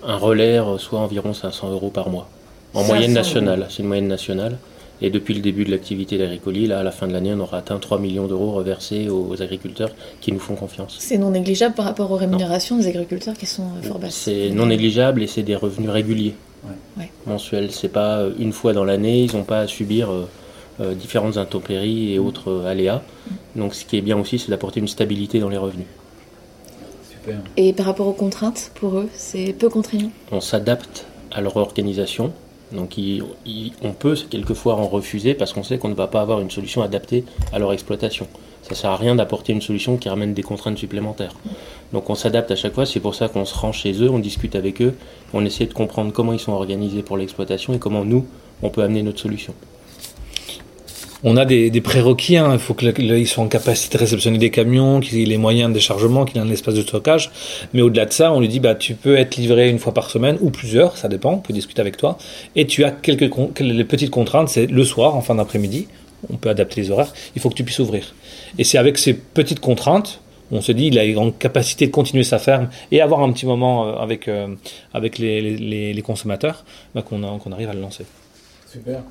Un 0.06 0.16
relais 0.16 0.58
reçoit 0.60 1.00
environ 1.00 1.34
500 1.34 1.72
euros 1.72 1.90
par 1.90 2.08
mois. 2.08 2.28
En 2.74 2.80
500 2.82 2.92
moyenne 2.94 3.12
nationale, 3.12 3.66
c'est 3.68 3.82
une 3.82 3.88
moyenne 3.88 4.06
nationale. 4.08 4.58
Et 5.02 5.10
depuis 5.10 5.34
le 5.34 5.40
début 5.40 5.64
de 5.64 5.70
l'activité 5.70 6.18
d'Agricoli, 6.18 6.66
là, 6.68 6.80
à 6.80 6.82
la 6.84 6.90
fin 6.92 7.08
de 7.08 7.12
l'année, 7.14 7.32
on 7.34 7.40
aura 7.40 7.56
atteint 7.58 7.78
3 7.78 7.98
millions 7.98 8.26
d'euros 8.28 8.52
reversés 8.52 9.08
aux 9.08 9.40
agriculteurs 9.42 9.90
qui 10.20 10.30
nous 10.30 10.38
font 10.38 10.54
confiance. 10.56 10.96
C'est 11.00 11.16
non 11.18 11.30
négligeable 11.30 11.74
par 11.74 11.86
rapport 11.86 12.10
aux 12.12 12.16
rémunérations 12.16 12.76
des 12.76 12.86
agriculteurs 12.86 13.34
qui 13.34 13.46
sont 13.46 13.62
euh, 13.78 13.82
fort 13.82 13.98
basses. 13.98 14.14
C'est 14.14 14.50
non 14.50 14.66
négligeable 14.66 15.22
et 15.22 15.26
c'est 15.26 15.42
des 15.42 15.56
revenus 15.56 15.90
réguliers, 15.90 16.34
Ouais. 16.64 16.74
Ouais. 17.04 17.10
mensuels. 17.26 17.70
C'est 17.72 17.88
pas 17.88 18.18
euh, 18.18 18.32
une 18.38 18.52
fois 18.52 18.72
dans 18.74 18.84
l'année, 18.84 19.24
ils 19.24 19.34
n'ont 19.34 19.42
pas 19.44 19.60
à 19.60 19.66
subir 19.66 20.10
euh, 20.80 20.94
différentes 20.94 21.36
intempéries 21.36 22.12
et 22.14 22.18
autres 22.18 22.50
euh, 22.50 22.66
aléas. 22.70 23.02
Donc 23.56 23.74
ce 23.74 23.84
qui 23.84 23.96
est 23.96 24.00
bien 24.00 24.18
aussi, 24.18 24.38
c'est 24.38 24.50
d'apporter 24.50 24.80
une 24.80 24.88
stabilité 24.88 25.38
dans 25.40 25.48
les 25.48 25.58
revenus. 25.58 25.86
Super. 27.10 27.38
Et 27.56 27.72
par 27.72 27.86
rapport 27.86 28.06
aux 28.06 28.12
contraintes, 28.12 28.70
pour 28.74 28.96
eux, 28.96 29.08
c'est 29.14 29.52
peu 29.52 29.68
contraignant? 29.68 30.10
on 30.32 30.40
s'adapte 30.40 31.06
à 31.32 31.40
leur 31.40 31.56
organisation. 31.56 32.32
Donc 32.72 32.96
il- 32.98 33.24
il- 33.46 33.72
on 33.82 33.92
peut 33.92 34.14
quelquefois 34.30 34.74
en 34.76 34.86
refuser 34.86 35.34
parce 35.34 35.52
qu'on 35.52 35.64
sait 35.64 35.78
qu'on 35.78 35.88
ne 35.88 35.94
va 35.94 36.06
pas 36.06 36.20
avoir 36.20 36.40
une 36.40 36.50
solution 36.50 36.82
adaptée 36.82 37.24
à 37.52 37.58
leur 37.58 37.72
exploitation. 37.72 38.28
Ça 38.62 38.74
sert 38.76 38.90
à 38.90 38.96
rien 38.96 39.16
d'apporter 39.16 39.52
une 39.52 39.60
solution 39.60 39.96
qui 39.96 40.08
ramène 40.08 40.34
des 40.34 40.42
contraintes 40.42 40.78
supplémentaires. 40.78 41.34
Donc 41.92 42.08
on 42.10 42.14
s'adapte 42.14 42.50
à 42.52 42.56
chaque 42.56 42.74
fois, 42.74 42.86
c'est 42.86 43.00
pour 43.00 43.16
ça 43.16 43.28
qu'on 43.28 43.44
se 43.44 43.54
rend 43.56 43.72
chez 43.72 43.92
eux, 44.02 44.08
on 44.08 44.20
discute 44.20 44.54
avec 44.54 44.80
eux, 44.82 44.94
on 45.34 45.44
essaie 45.44 45.66
de 45.66 45.72
comprendre 45.74 46.12
comment 46.12 46.32
ils 46.32 46.38
sont 46.38 46.52
organisés 46.52 47.02
pour 47.02 47.16
l'exploitation 47.16 47.72
et 47.74 47.78
comment 47.80 48.04
nous, 48.04 48.24
on 48.62 48.70
peut 48.70 48.82
amener 48.82 49.02
notre 49.02 49.18
solution. 49.18 49.52
On 51.22 51.36
a 51.36 51.44
des, 51.44 51.80
prérequis, 51.80 52.38
hein. 52.38 52.50
il 52.54 52.58
faut 52.58 52.72
qu'ils 52.72 53.28
soient 53.28 53.44
en 53.44 53.48
capacité 53.48 53.98
de 53.98 54.02
réceptionner 54.02 54.38
des 54.38 54.50
camions, 54.50 55.00
qu'ils 55.00 55.20
aient 55.20 55.26
les 55.26 55.36
moyens 55.36 55.68
de 55.68 55.74
déchargement, 55.74 56.24
qu'ils 56.24 56.38
aient 56.38 56.44
un 56.44 56.50
espace 56.50 56.74
de 56.74 56.82
stockage. 56.82 57.30
Mais 57.74 57.82
au-delà 57.82 58.06
de 58.06 58.12
ça, 58.12 58.32
on 58.32 58.40
lui 58.40 58.48
dit 58.48 58.60
bah, 58.60 58.74
tu 58.74 58.94
peux 58.94 59.16
être 59.16 59.36
livré 59.36 59.68
une 59.68 59.78
fois 59.78 59.92
par 59.92 60.08
semaine 60.08 60.38
ou 60.40 60.50
plusieurs, 60.50 60.96
ça 60.96 61.08
dépend, 61.08 61.34
on 61.34 61.38
peut 61.38 61.52
discuter 61.52 61.80
avec 61.80 61.96
toi. 61.98 62.16
Et 62.56 62.66
tu 62.66 62.84
as 62.84 62.90
quelques 62.90 63.30
petites 63.86 64.10
contraintes, 64.10 64.48
c'est 64.48 64.66
le 64.66 64.84
soir, 64.84 65.14
en 65.14 65.20
fin 65.20 65.34
d'après-midi, 65.34 65.88
on 66.32 66.36
peut 66.36 66.48
adapter 66.48 66.80
les 66.80 66.90
horaires, 66.90 67.12
il 67.36 67.42
faut 67.42 67.50
que 67.50 67.54
tu 67.54 67.64
puisses 67.64 67.78
ouvrir. 67.80 68.14
Et 68.58 68.64
c'est 68.64 68.78
avec 68.78 68.96
ces 68.96 69.14
petites 69.14 69.60
contraintes, 69.60 70.20
on 70.52 70.60
se 70.60 70.72
dit 70.72 70.86
il 70.86 70.98
est 70.98 71.16
en 71.16 71.30
capacité 71.30 71.86
de 71.86 71.92
continuer 71.92 72.24
sa 72.24 72.38
ferme 72.38 72.68
et 72.90 73.00
avoir 73.00 73.20
un 73.20 73.30
petit 73.32 73.46
moment 73.46 73.86
euh, 73.86 73.92
avec, 73.96 74.26
euh, 74.26 74.48
avec 74.94 75.18
les, 75.18 76.02
consommateurs 76.04 76.64
bah, 76.94 77.02
a- 77.02 77.02
qu'on 77.02 77.52
arrive 77.52 77.68
à 77.68 77.74
le 77.74 77.80
lancer. 77.80 78.04
Super. 78.70 79.02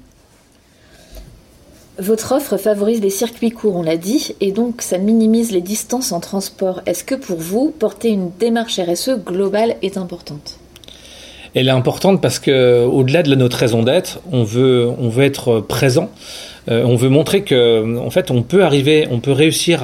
Votre 2.00 2.31
offre 2.31 2.57
favorise 2.57 3.01
les 3.01 3.10
circuits 3.10 3.51
courts, 3.51 3.75
on 3.75 3.81
l'a 3.81 3.98
dit, 3.98 4.34
et 4.40 4.54
donc 4.54 4.81
ça 4.81 4.97
minimise 4.97 5.52
les 5.52 5.59
distances 5.59 6.14
en 6.14 6.21
transport. 6.21 6.81
Est-ce 6.85 7.04
que 7.04 7.16
pour 7.16 7.38
vous, 7.38 7.74
porter 7.78 8.09
une 8.09 8.31
démarche 8.40 8.80
RSE 8.80 9.18
globale 9.26 9.76
est 9.81 9.97
importante? 9.97 10.57
Elle 11.56 11.68
est 11.68 11.71
importante 11.71 12.21
parce 12.21 12.40
que, 12.40 12.85
au-delà 12.85 13.24
de 13.24 13.35
notre 13.35 13.57
raison 13.57 13.83
d'être, 13.83 14.21
on 14.31 14.44
veut 14.44 14.94
être 15.19 15.59
présent. 15.59 16.09
Euh, 16.68 16.83
on 16.83 16.95
veut 16.95 17.09
montrer 17.09 17.44
que, 17.44 17.97
en 17.97 18.09
fait, 18.09 18.31
on 18.31 18.42
peut 18.42 18.63
arriver, 18.63 19.07
on 19.11 19.19
peut 19.19 19.31
réussir 19.31 19.83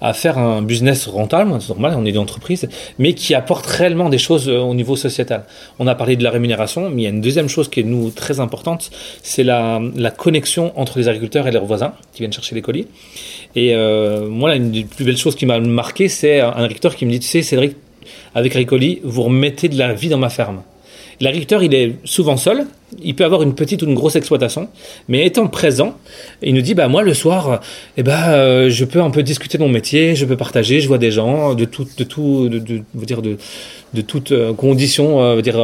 à, 0.00 0.12
faire 0.14 0.38
un 0.38 0.62
business 0.62 1.06
rentable, 1.06 1.52
c'est 1.60 1.70
normal, 1.70 1.94
on 1.96 2.06
est 2.06 2.10
une 2.10 2.18
entreprise, 2.18 2.68
mais 2.98 3.14
qui 3.14 3.34
apporte 3.34 3.66
réellement 3.66 4.08
des 4.08 4.18
choses 4.18 4.48
euh, 4.48 4.58
au 4.58 4.74
niveau 4.74 4.96
sociétal. 4.96 5.44
On 5.78 5.86
a 5.86 5.94
parlé 5.94 6.16
de 6.16 6.22
la 6.22 6.30
rémunération, 6.30 6.90
mais 6.90 7.02
il 7.02 7.04
y 7.04 7.06
a 7.06 7.10
une 7.10 7.20
deuxième 7.20 7.48
chose 7.48 7.68
qui 7.68 7.80
est 7.80 7.84
nous 7.84 8.10
très 8.10 8.40
importante, 8.40 8.90
c'est 9.22 9.44
la, 9.44 9.80
connexion 10.16 10.72
entre 10.76 10.98
les 10.98 11.08
agriculteurs 11.08 11.48
et 11.48 11.50
leurs 11.50 11.64
voisins 11.64 11.92
qui 12.12 12.20
viennent 12.20 12.32
chercher 12.32 12.54
les 12.54 12.62
colis. 12.62 12.86
Et 13.56 13.74
euh, 13.74 14.28
moi, 14.28 14.48
là, 14.48 14.58
des 14.58 14.84
plus 14.84 15.04
belles 15.04 15.16
choses 15.16 15.34
qui 15.34 15.46
m'a 15.46 15.58
marqué, 15.58 16.08
c'est 16.08 16.40
un 16.40 16.52
agriculteur 16.52 16.94
qui 16.94 17.04
me 17.04 17.10
dit, 17.10 17.20
tu 17.20 17.26
sais, 17.26 17.42
Cédric, 17.42 17.76
avec 18.34 18.54
Ricoli, 18.54 19.00
vous 19.02 19.22
remettez 19.22 19.68
de 19.68 19.78
la 19.78 19.92
vie 19.92 20.08
dans 20.08 20.18
ma 20.18 20.30
ferme. 20.30 20.62
L'agriculteur, 21.20 21.62
il 21.62 21.74
est 21.74 21.96
souvent 22.04 22.36
seul. 22.36 22.66
Il 23.02 23.14
peut 23.16 23.24
avoir 23.24 23.42
une 23.42 23.54
petite 23.54 23.82
ou 23.82 23.86
une 23.86 23.94
grosse 23.94 24.14
exploitation, 24.16 24.68
mais 25.08 25.26
étant 25.26 25.48
présent, 25.48 25.96
il 26.42 26.54
nous 26.54 26.60
dit 26.60 26.74
bah 26.74 26.86
moi 26.88 27.02
le 27.02 27.12
soir, 27.14 27.60
eh 27.96 28.02
ben 28.04 28.28
euh, 28.28 28.70
je 28.70 28.84
peux 28.84 29.00
un 29.00 29.10
peu 29.10 29.22
discuter 29.24 29.58
de 29.58 29.62
mon 29.64 29.68
métier, 29.68 30.14
je 30.14 30.24
peux 30.24 30.36
partager, 30.36 30.80
je 30.80 30.86
vois 30.88 30.98
des 30.98 31.10
gens 31.10 31.54
de 31.54 31.64
tout, 31.64 31.86
de 31.96 32.04
tout, 32.04 32.48
de, 32.48 32.58
de, 32.58 32.82
dire 33.04 33.20
de, 33.20 33.36
de 33.94 34.00
toutes 34.00 34.30
euh, 34.32 34.52
conditions, 34.52 35.22
euh, 35.22 35.40
dire 35.42 35.58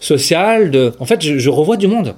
sociales. 0.00 0.70
De, 0.70 0.92
en 0.98 1.04
fait, 1.06 1.22
je, 1.22 1.38
je 1.38 1.50
revois 1.50 1.76
du 1.76 1.86
monde. 1.86 2.14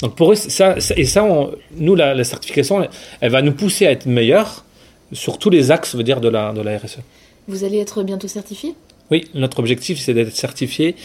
Donc 0.00 0.14
pour 0.16 0.32
eux, 0.32 0.34
ça, 0.34 0.80
ça- 0.80 0.94
et 0.96 1.04
ça, 1.04 1.24
on- 1.24 1.52
nous 1.76 1.94
la, 1.94 2.14
la 2.14 2.24
certification, 2.24 2.86
elle 3.20 3.30
va 3.30 3.42
nous 3.42 3.52
pousser 3.52 3.86
à 3.86 3.90
être 3.92 4.06
meilleurs 4.06 4.64
sur 5.12 5.38
tous 5.38 5.50
les 5.50 5.70
axes, 5.70 5.94
veut 5.94 6.02
dire 6.02 6.20
de 6.20 6.28
la 6.28 6.52
de 6.52 6.60
la 6.60 6.76
RSE. 6.78 6.98
Vous 7.46 7.62
allez 7.64 7.78
être 7.78 8.02
bientôt 8.02 8.26
certifié? 8.28 8.74
Oui, 9.10 9.26
notre 9.34 9.58
objectif, 9.58 9.98
c'est 10.00 10.14
d'être 10.14 10.34
certifié 10.34 10.96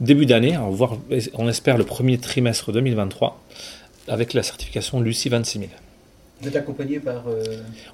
début 0.00 0.26
d'année, 0.26 0.56
on, 0.56 0.70
voire- 0.70 0.98
on 1.34 1.48
espère 1.48 1.76
le 1.78 1.84
premier 1.84 2.18
trimestre 2.18 2.72
2023, 2.72 3.40
avec 4.08 4.34
la 4.34 4.42
certification 4.42 5.00
Lucie 5.00 5.30
26000. 5.30 5.68
Vous 6.40 6.48
êtes 6.48 6.56
accompagné 6.56 6.98
par. 6.98 7.24
euh, 7.28 7.42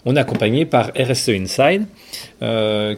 On 0.06 0.16
est 0.16 0.20
accompagné 0.20 0.64
par 0.64 0.90
RSE 0.98 1.28
Inside, 1.30 1.84
euh, 2.42 2.96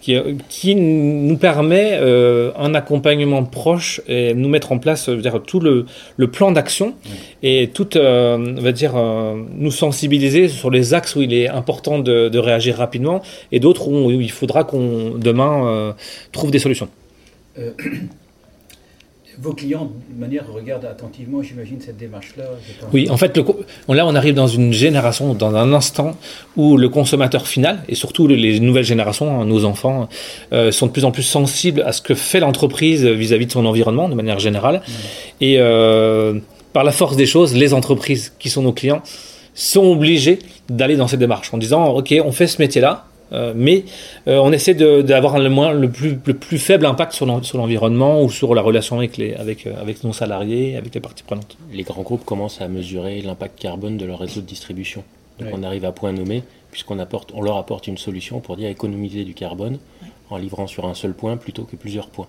qui, 0.00 0.14
qui 0.50 0.74
nous 0.74 1.38
permet 1.38 1.92
euh, 1.94 2.52
un 2.58 2.74
accompagnement 2.74 3.42
proche 3.44 4.02
et 4.06 4.34
nous 4.34 4.50
mettre 4.50 4.70
en 4.72 4.78
place 4.78 5.08
dire, 5.08 5.42
tout 5.42 5.60
le, 5.60 5.86
le 6.18 6.30
plan 6.30 6.52
d'action 6.52 6.94
et 7.42 7.70
tout, 7.72 7.88
va 7.94 8.72
dire, 8.72 8.92
nous 8.94 9.70
sensibiliser 9.70 10.48
sur 10.48 10.70
les 10.70 10.92
axes 10.92 11.16
où 11.16 11.22
il 11.22 11.32
est 11.32 11.48
important 11.48 11.98
de, 11.98 12.28
de 12.28 12.38
réagir 12.38 12.76
rapidement 12.76 13.22
et 13.50 13.60
d'autres 13.60 13.88
où, 13.88 14.08
où 14.08 14.20
il 14.20 14.30
faudra 14.30 14.64
qu'on 14.64 15.12
demain 15.16 15.96
trouve 16.32 16.50
des 16.50 16.58
solutions. 16.58 16.88
Vos 19.40 19.52
clients, 19.52 19.90
de 20.14 20.20
manière, 20.20 20.44
regardent 20.52 20.84
attentivement, 20.84 21.42
j'imagine, 21.42 21.78
cette 21.80 21.96
démarche-là. 21.96 22.44
Oui, 22.92 23.08
en 23.10 23.16
fait, 23.16 23.36
le 23.36 23.44
là, 23.94 24.06
on 24.06 24.14
arrive 24.14 24.34
dans 24.34 24.46
une 24.46 24.72
génération, 24.72 25.34
dans 25.34 25.54
un 25.54 25.72
instant 25.72 26.16
où 26.56 26.76
le 26.76 26.88
consommateur 26.88 27.46
final, 27.48 27.82
et 27.88 27.94
surtout 27.96 28.26
le- 28.28 28.36
les 28.36 28.60
nouvelles 28.60 28.84
générations, 28.84 29.40
hein, 29.40 29.44
nos 29.44 29.64
enfants, 29.64 30.08
euh, 30.52 30.70
sont 30.70 30.86
de 30.86 30.92
plus 30.92 31.04
en 31.04 31.10
plus 31.10 31.22
sensibles 31.24 31.82
à 31.82 31.92
ce 31.92 32.00
que 32.00 32.14
fait 32.14 32.38
l'entreprise 32.40 33.04
vis-à-vis 33.04 33.46
de 33.46 33.52
son 33.52 33.66
environnement, 33.66 34.08
de 34.08 34.14
manière 34.14 34.38
générale. 34.38 34.82
Et 35.40 35.56
euh, 35.58 36.38
par 36.72 36.84
la 36.84 36.92
force 36.92 37.16
des 37.16 37.26
choses, 37.26 37.54
les 37.54 37.74
entreprises 37.74 38.32
qui 38.38 38.50
sont 38.50 38.62
nos 38.62 38.72
clients 38.72 39.02
sont 39.54 39.84
obligées 39.84 40.38
d'aller 40.68 40.96
dans 40.96 41.06
cette 41.08 41.20
démarche 41.20 41.52
en 41.52 41.58
disant, 41.58 41.86
OK, 41.88 42.14
on 42.24 42.32
fait 42.32 42.46
ce 42.46 42.60
métier-là, 42.60 43.06
euh, 43.32 43.52
mais 43.56 43.84
euh, 44.28 44.38
on 44.38 44.52
essaie 44.52 44.74
de- 44.74 45.02
d'avoir 45.02 45.38
le, 45.38 45.48
moins, 45.48 45.72
le, 45.72 45.90
plus, 45.90 46.18
le 46.24 46.34
plus 46.34 46.58
faible 46.58 46.86
impact 46.86 47.12
sur 47.12 47.26
l'en- 47.26 47.42
sur 47.42 47.58
l'environnement 47.58 48.22
ou 48.22 48.30
sur 48.30 48.54
la 48.54 48.62
relation 48.62 48.98
avec, 48.98 49.16
les, 49.16 49.34
avec, 49.34 49.66
euh, 49.66 49.80
avec 49.80 50.04
nos 50.04 50.12
salariés, 50.12 50.76
avec 50.76 50.94
les 50.94 51.00
parties 51.00 51.22
prenantes. 51.24 51.56
Les 51.72 51.82
grands 51.82 52.02
groupes 52.02 52.24
commencent 52.24 52.60
à 52.60 52.68
mesurer 52.68 53.20
l'impact 53.22 53.58
carbone 53.58 53.96
de 53.96 54.04
leur 54.04 54.18
réseau 54.18 54.40
de 54.40 54.46
distribution. 54.46 55.02
Donc 55.40 55.48
on 55.52 55.62
arrive 55.64 55.84
à 55.84 55.90
point 55.92 56.12
nommé, 56.12 56.42
puisqu'on 56.70 56.98
apporte, 57.00 57.30
on 57.34 57.42
leur 57.42 57.56
apporte 57.56 57.86
une 57.88 57.98
solution 57.98 58.40
pour 58.40 58.56
dire 58.56 58.68
économiser 58.68 59.24
du 59.24 59.34
carbone 59.34 59.78
en 60.30 60.36
livrant 60.36 60.66
sur 60.66 60.86
un 60.86 60.94
seul 60.94 61.12
point 61.12 61.36
plutôt 61.36 61.64
que 61.64 61.74
plusieurs 61.76 62.08
points. 62.08 62.28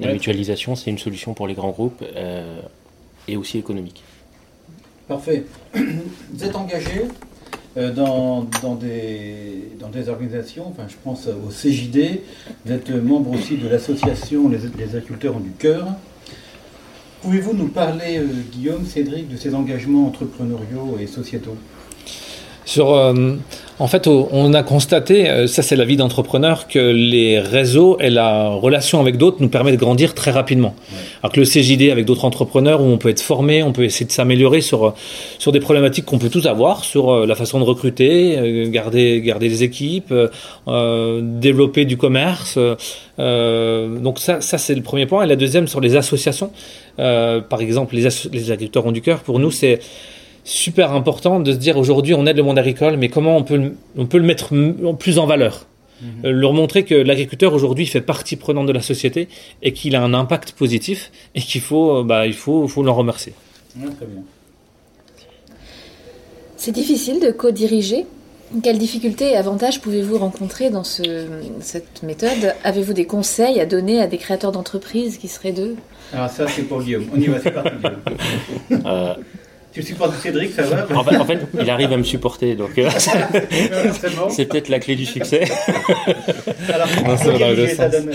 La 0.00 0.12
mutualisation, 0.12 0.76
c'est 0.76 0.90
une 0.90 0.98
solution 0.98 1.34
pour 1.34 1.48
les 1.48 1.54
grands 1.54 1.70
groupes 1.70 2.04
euh, 2.14 2.60
et 3.26 3.36
aussi 3.36 3.58
économique. 3.58 4.02
Parfait. 5.08 5.44
Vous 5.74 6.44
êtes 6.44 6.54
engagé 6.54 7.02
des, 8.74 9.70
dans 9.78 9.88
des 9.88 10.08
organisations, 10.08 10.66
enfin 10.68 10.84
je 10.88 10.96
pense 11.02 11.26
au 11.28 11.48
CJD, 11.50 12.20
vous 12.64 12.72
êtes 12.72 12.90
membre 12.90 13.32
aussi 13.32 13.56
de 13.56 13.68
l'association 13.68 14.48
les, 14.48 14.58
les 14.78 14.96
agriculteurs 14.96 15.36
ont 15.36 15.40
du 15.40 15.50
cœur. 15.50 15.86
Pouvez-vous 17.22 17.52
nous 17.52 17.68
parler, 17.68 18.18
euh, 18.18 18.26
Guillaume, 18.52 18.86
Cédric, 18.86 19.28
de 19.28 19.36
ces 19.36 19.54
engagements 19.54 20.06
entrepreneuriaux 20.06 20.98
et 21.00 21.06
sociétaux? 21.08 21.56
Sur, 22.68 22.92
euh, 22.92 23.14
en 23.78 23.86
fait, 23.86 24.06
on 24.08 24.52
a 24.52 24.62
constaté, 24.62 25.30
euh, 25.30 25.46
ça 25.46 25.62
c'est 25.62 25.74
la 25.74 25.86
vie 25.86 25.96
d'entrepreneur, 25.96 26.68
que 26.68 26.78
les 26.78 27.40
réseaux 27.40 27.96
et 27.98 28.10
la 28.10 28.48
relation 28.50 29.00
avec 29.00 29.16
d'autres 29.16 29.38
nous 29.40 29.48
permettent 29.48 29.76
de 29.76 29.80
grandir 29.80 30.12
très 30.12 30.32
rapidement. 30.32 30.74
Alors 31.22 31.32
que 31.32 31.40
le 31.40 31.46
CJD 31.46 31.90
avec 31.90 32.04
d'autres 32.04 32.26
entrepreneurs 32.26 32.82
où 32.82 32.84
on 32.84 32.98
peut 32.98 33.08
être 33.08 33.22
formé, 33.22 33.62
on 33.62 33.72
peut 33.72 33.84
essayer 33.84 34.04
de 34.04 34.12
s'améliorer 34.12 34.60
sur 34.60 34.92
sur 35.38 35.50
des 35.50 35.60
problématiques 35.60 36.04
qu'on 36.04 36.18
peut 36.18 36.28
tous 36.28 36.46
avoir, 36.46 36.84
sur 36.84 37.10
euh, 37.10 37.26
la 37.26 37.34
façon 37.34 37.58
de 37.58 37.64
recruter, 37.64 38.36
euh, 38.36 38.68
garder 38.68 39.22
garder 39.22 39.48
des 39.48 39.62
équipes, 39.62 40.12
euh, 40.12 40.28
euh, 40.68 41.20
développer 41.22 41.86
du 41.86 41.96
commerce. 41.96 42.56
euh, 42.58 42.74
euh, 43.18 43.98
donc 43.98 44.18
ça, 44.18 44.42
ça 44.42 44.58
c'est 44.58 44.74
le 44.74 44.82
premier 44.82 45.06
point. 45.06 45.24
Et 45.24 45.26
la 45.26 45.36
deuxième 45.36 45.68
sur 45.68 45.80
les 45.80 45.96
associations, 45.96 46.50
Euh, 47.00 47.40
par 47.40 47.60
exemple 47.60 47.94
les, 47.98 48.08
les 48.32 48.50
agriculteurs 48.50 48.84
ont 48.84 48.92
du 48.98 49.02
cœur. 49.08 49.20
Pour 49.28 49.38
nous, 49.38 49.52
c'est 49.52 49.78
super 50.48 50.92
important 50.92 51.40
de 51.40 51.52
se 51.52 51.58
dire 51.58 51.76
aujourd'hui 51.76 52.14
on 52.14 52.26
aide 52.26 52.36
le 52.36 52.42
monde 52.42 52.58
agricole, 52.58 52.96
mais 52.96 53.08
comment 53.08 53.36
on 53.36 53.44
peut 53.44 53.56
le, 53.56 53.76
on 53.96 54.06
peut 54.06 54.18
le 54.18 54.24
mettre 54.24 54.54
plus 54.98 55.18
en 55.18 55.26
valeur? 55.26 55.66
Euh, 56.24 56.30
leur 56.30 56.52
montrer 56.52 56.84
que 56.84 56.94
l'agriculteur 56.94 57.52
aujourd'hui 57.52 57.84
fait 57.84 58.00
partie 58.00 58.36
prenante 58.36 58.66
de 58.66 58.72
la 58.72 58.80
société 58.80 59.28
et 59.62 59.72
qu'il 59.72 59.96
a 59.96 60.02
un 60.02 60.14
impact 60.14 60.52
positif 60.52 61.10
et 61.34 61.40
qu'il 61.40 61.60
faut, 61.60 61.98
euh, 61.98 62.04
bah, 62.04 62.26
il 62.26 62.34
faut, 62.34 62.68
faut 62.68 62.82
l'en 62.84 62.94
remercier. 62.94 63.32
Ouais, 63.76 63.90
Très 63.96 64.06
bien. 64.06 64.22
C'est 66.56 66.72
difficile 66.72 67.20
de 67.20 67.30
co-diriger. 67.30 68.06
Quelles 68.62 68.78
difficultés 68.78 69.32
et 69.32 69.36
avantages 69.36 69.80
pouvez-vous 69.80 70.18
rencontrer 70.18 70.70
dans 70.70 70.84
ce, 70.84 71.26
cette 71.60 72.02
méthode? 72.02 72.54
Avez-vous 72.64 72.94
des 72.94 73.04
conseils 73.04 73.60
à 73.60 73.66
donner 73.66 74.00
à 74.00 74.06
des 74.06 74.18
créateurs 74.18 74.52
d'entreprises 74.52 75.18
qui 75.18 75.28
seraient 75.28 75.52
d'eux? 75.52 75.76
Alors 76.12 76.30
ça 76.30 76.46
c'est 76.48 76.62
pour 76.62 76.82
Guillaume. 76.82 77.06
On 77.14 77.20
y 77.20 77.26
va, 77.26 77.40
c'est 77.40 77.50
parti 77.50 77.70
Guillaume. 77.76 78.00
Euh, 78.86 79.14
Tu 79.78 79.84
supportes 79.84 80.14
Cédric, 80.16 80.50
ça 80.50 80.62
va 80.62 80.86
en, 80.98 81.04
fait, 81.04 81.16
en 81.18 81.24
fait, 81.24 81.38
il 81.60 81.70
arrive 81.70 81.92
à 81.92 81.96
me 81.96 82.02
supporter, 82.02 82.56
donc 82.56 82.76
euh, 82.78 82.90
C'est 84.28 84.46
peut-être 84.46 84.68
la 84.68 84.80
clé 84.80 84.96
du 84.96 85.06
succès. 85.06 85.44
Alors, 86.72 86.88
Non, 87.06 87.16
ça 87.16 87.30
va 87.30 87.38
dans 87.38 87.88
donne-. 87.88 88.10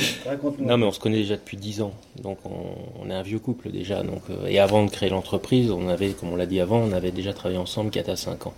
Non, 0.60 0.78
mais 0.78 0.86
on 0.86 0.92
se 0.92 1.00
connaît 1.00 1.18
déjà 1.20 1.36
depuis 1.36 1.56
10 1.56 1.82
ans, 1.82 1.94
donc 2.22 2.40
on, 2.46 3.06
on 3.06 3.10
est 3.10 3.14
un 3.14 3.22
vieux 3.22 3.40
couple 3.40 3.70
déjà. 3.72 4.04
Donc, 4.04 4.24
euh, 4.30 4.48
et 4.48 4.60
avant 4.60 4.84
de 4.84 4.90
créer 4.90 5.10
l'entreprise, 5.10 5.72
on 5.72 5.88
avait, 5.88 6.10
comme 6.10 6.34
on 6.34 6.36
l'a 6.36 6.46
dit 6.46 6.60
avant, 6.60 6.80
on 6.80 6.92
avait 6.92 7.12
déjà 7.12 7.32
travaillé 7.32 7.58
ensemble 7.60 7.92
4 7.92 8.10
à 8.10 8.16
5 8.18 8.48
ans. 8.48 8.54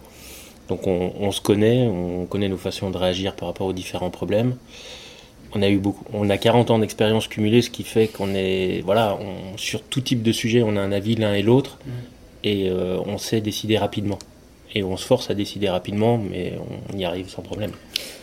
Donc 0.67 0.87
on, 0.87 1.13
on 1.19 1.31
se 1.31 1.41
connaît, 1.41 1.85
on 1.87 2.25
connaît 2.25 2.49
nos 2.49 2.57
façons 2.57 2.89
de 2.89 2.97
réagir 2.97 3.35
par 3.35 3.47
rapport 3.49 3.67
aux 3.67 3.73
différents 3.73 4.09
problèmes. 4.09 4.55
On 5.53 5.61
a 5.61 5.69
eu 5.69 5.77
beaucoup, 5.77 6.03
on 6.11 6.29
a 6.31 6.37
40 6.37 6.71
ans 6.71 6.79
d'expérience 6.79 7.27
cumulée, 7.27 7.61
ce 7.61 7.69
qui 7.69 7.83
fait 7.83 8.07
qu'on 8.07 8.33
est, 8.33 8.81
voilà, 8.83 9.15
on- 9.21 9.57
sur 9.57 9.83
tout 9.83 10.01
type 10.01 10.23
de 10.23 10.31
sujet, 10.31 10.63
on 10.65 10.75
a 10.75 10.81
un 10.81 10.91
avis 10.91 11.15
l'un 11.15 11.33
et 11.35 11.43
l'autre, 11.43 11.77
Mm. 11.85 11.91
Et 12.45 12.69
euh, 12.69 12.97
on 13.05 13.17
sait 13.17 13.41
décider 13.41 13.77
rapidement. 13.77 14.19
Et 14.73 14.83
on 14.83 14.95
se 14.95 15.05
force 15.05 15.29
à 15.29 15.33
décider 15.33 15.69
rapidement, 15.69 16.17
mais 16.17 16.53
on 16.93 16.97
y 16.97 17.03
arrive 17.03 17.29
sans 17.29 17.41
problème. 17.41 17.71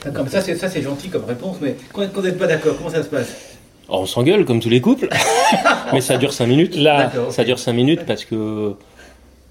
D'accord, 0.05 0.25
mais 0.25 0.31
ça 0.31 0.41
c'est 0.41 0.57
ça 0.57 0.69
c'est 0.69 0.83
gentil 0.83 1.09
comme 1.09 1.25
réponse, 1.25 1.57
mais 1.61 1.77
quand, 1.93 2.03
quand 2.13 2.21
vous 2.21 2.27
n'êtes 2.27 2.39
pas 2.39 2.47
d'accord, 2.47 2.77
comment 2.77 2.91
ça 2.91 3.03
se 3.03 3.09
passe? 3.09 3.57
Alors, 3.89 4.03
on 4.03 4.07
s'engueule 4.07 4.45
comme 4.45 4.61
tous 4.61 4.69
les 4.69 4.81
couples, 4.81 5.09
mais 5.93 6.01
ça 6.01 6.17
dure 6.17 6.33
5 6.33 6.47
minutes. 6.47 6.77
Là. 6.77 7.11
Ça 7.31 7.45
dure 7.45 7.59
5 7.59 7.73
minutes 7.73 8.07
parce 8.07 8.25
que 8.25 8.75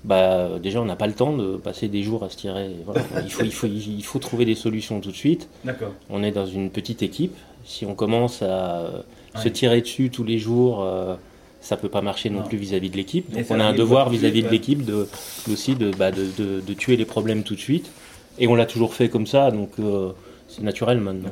bah, 0.04 0.50
déjà 0.62 0.82
on 0.82 0.86
n'a 0.86 0.96
pas 0.96 1.08
le 1.08 1.14
temps 1.14 1.36
de 1.36 1.58
passer 1.58 1.88
des 1.88 2.04
jours 2.04 2.24
à 2.24 2.30
se 2.30 2.38
tirer. 2.38 2.70
Voilà. 2.86 3.02
Il, 3.24 3.32
faut, 3.32 3.44
il, 3.44 3.52
faut, 3.52 3.68
il 3.68 4.04
faut 4.04 4.20
trouver 4.20 4.46
des 4.46 4.56
solutions 4.56 5.00
tout 5.00 5.12
de 5.12 5.16
suite. 5.16 5.50
D'accord. 5.66 5.92
On 6.10 6.24
est 6.24 6.32
dans 6.32 6.46
une 6.46 6.70
petite 6.70 7.04
équipe. 7.04 7.36
Si 7.66 7.86
on 7.86 7.94
commence 7.94 8.42
à 8.42 8.80
euh, 8.80 9.02
se 9.36 9.48
tirer 9.50 9.82
dessus 9.82 10.10
tous 10.10 10.24
les 10.24 10.40
jours, 10.40 10.84
euh, 10.84 11.16
ça 11.62 11.78
peut 11.78 11.90
pas 11.90 12.02
marcher 12.02 12.30
non, 12.30 12.40
Non. 12.42 12.48
plus 12.48 12.58
vis-à-vis 12.58 12.90
de 12.90 12.98
l'équipe. 12.98 13.32
Donc 13.32 13.46
on 13.50 13.60
a 13.60 13.64
un 13.64 13.74
devoir 13.74 14.10
vis-à-vis 14.10 14.44
de 14.44 14.50
l'équipe 14.50 14.84
de, 14.84 15.08
aussi 15.52 15.76
de, 15.76 15.92
bah, 15.92 16.12
de, 16.12 16.26
de, 16.38 16.60
de 16.60 16.74
tuer 16.74 16.98
les 16.98 17.06
problèmes 17.06 17.44
tout 17.44 17.56
de 17.56 17.60
suite. 17.60 17.92
Et 18.40 18.48
on 18.48 18.56
l'a 18.56 18.66
toujours 18.66 18.94
fait 18.94 19.10
comme 19.10 19.28
ça, 19.28 19.52
donc 19.52 19.70
euh, 19.80 20.10
c'est 20.48 20.64
naturel 20.64 21.00
maintenant. 21.00 21.30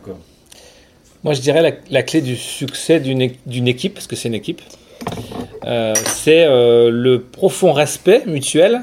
Moi, 1.24 1.34
je 1.34 1.42
dirais 1.42 1.62
la, 1.62 1.72
la 1.90 2.04
clé 2.04 2.22
du 2.22 2.36
succès 2.38 3.00
d'une 3.00 3.68
équipe, 3.68 3.94
parce 3.96 4.08
que 4.08 4.16
c'est 4.16 4.30
une 4.30 4.36
équipe, 4.36 4.62
euh, 5.66 5.94
c'est 6.06 6.46
euh, 6.46 6.90
le 6.92 7.22
profond 7.22 7.74
respect 7.74 8.24
mutuel. 8.28 8.82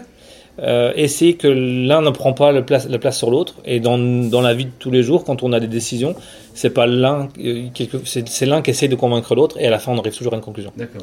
Euh, 0.59 0.93
essayer 0.97 1.35
que 1.35 1.49
l'un 1.49 2.01
ne 2.01 2.09
prend 2.09 2.33
pas 2.33 2.51
le 2.51 2.65
place, 2.65 2.89
la 2.89 2.99
place 2.99 3.19
sur 3.19 3.31
l'autre. 3.31 3.57
Et 3.67 3.79
dans, 3.79 3.99
dans 3.99 4.41
la 4.41 4.55
vie 4.55 4.65
de 4.65 4.71
tous 4.79 4.91
les 4.91 5.03
jours, 5.03 5.25
quand 5.25 5.43
on 5.43 5.53
a 5.53 5.61
des 5.61 5.67
décisions, 5.67 6.15
c'est 6.57 6.71
pas 6.71 6.87
l'un, 6.87 7.29
euh, 7.39 7.67
c'est 8.05 8.47
l'un 8.47 8.63
qui 8.63 8.71
essaie 8.71 8.89
de 8.89 8.97
convaincre 8.97 9.35
l'autre, 9.35 9.57
et 9.61 9.67
à 9.67 9.71
la 9.71 9.79
fin, 9.79 9.93
on 9.93 9.99
arrive 9.99 10.17
toujours 10.17 10.33
à 10.33 10.37
une 10.37 10.43
conclusion. 10.43 10.73
D'accord. 10.77 11.03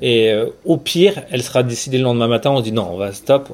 Et 0.00 0.30
euh, 0.32 0.46
au 0.64 0.76
pire, 0.76 1.22
elle 1.30 1.42
sera 1.42 1.62
décidée 1.62 1.98
le 1.98 2.04
lendemain 2.04 2.26
matin. 2.28 2.50
On 2.52 2.58
se 2.58 2.62
dit 2.62 2.72
non, 2.72 2.88
on 2.92 2.96
va 2.96 3.12
stop. 3.12 3.48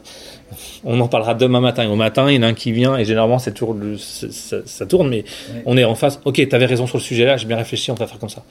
On 0.85 0.99
en 1.01 1.09
parlera 1.09 1.35
demain 1.35 1.61
matin. 1.61 1.83
Et 1.85 1.87
au 1.87 1.97
matin, 1.97 2.31
il 2.31 2.37
y 2.37 2.39
en 2.39 2.43
a 2.43 2.47
un 2.47 2.55
qui 2.55 2.73
vient. 2.73 2.97
Et 2.97 3.05
généralement, 3.05 3.39
c'est 3.39 3.53
toujours 3.53 3.75
le, 3.75 3.97
ça, 3.99 4.57
ça 4.65 4.87
tourne, 4.87 5.09
mais 5.09 5.25
Ouais. 5.55 5.63
on 5.67 5.77
est 5.77 5.85
en 5.85 5.95
face. 5.95 6.19
Ok, 6.25 6.47
t'avais 6.49 6.67
raison 6.67 6.87
sur 6.87 6.97
le 6.99 7.03
sujet-là. 7.03 7.37
J'ai 7.37 7.47
bien 7.47 7.57
réfléchi. 7.59 7.91
On 7.91 7.95
va 7.95 8.07
faire 8.07 8.19
comme 8.19 8.29
ça. 8.31 8.43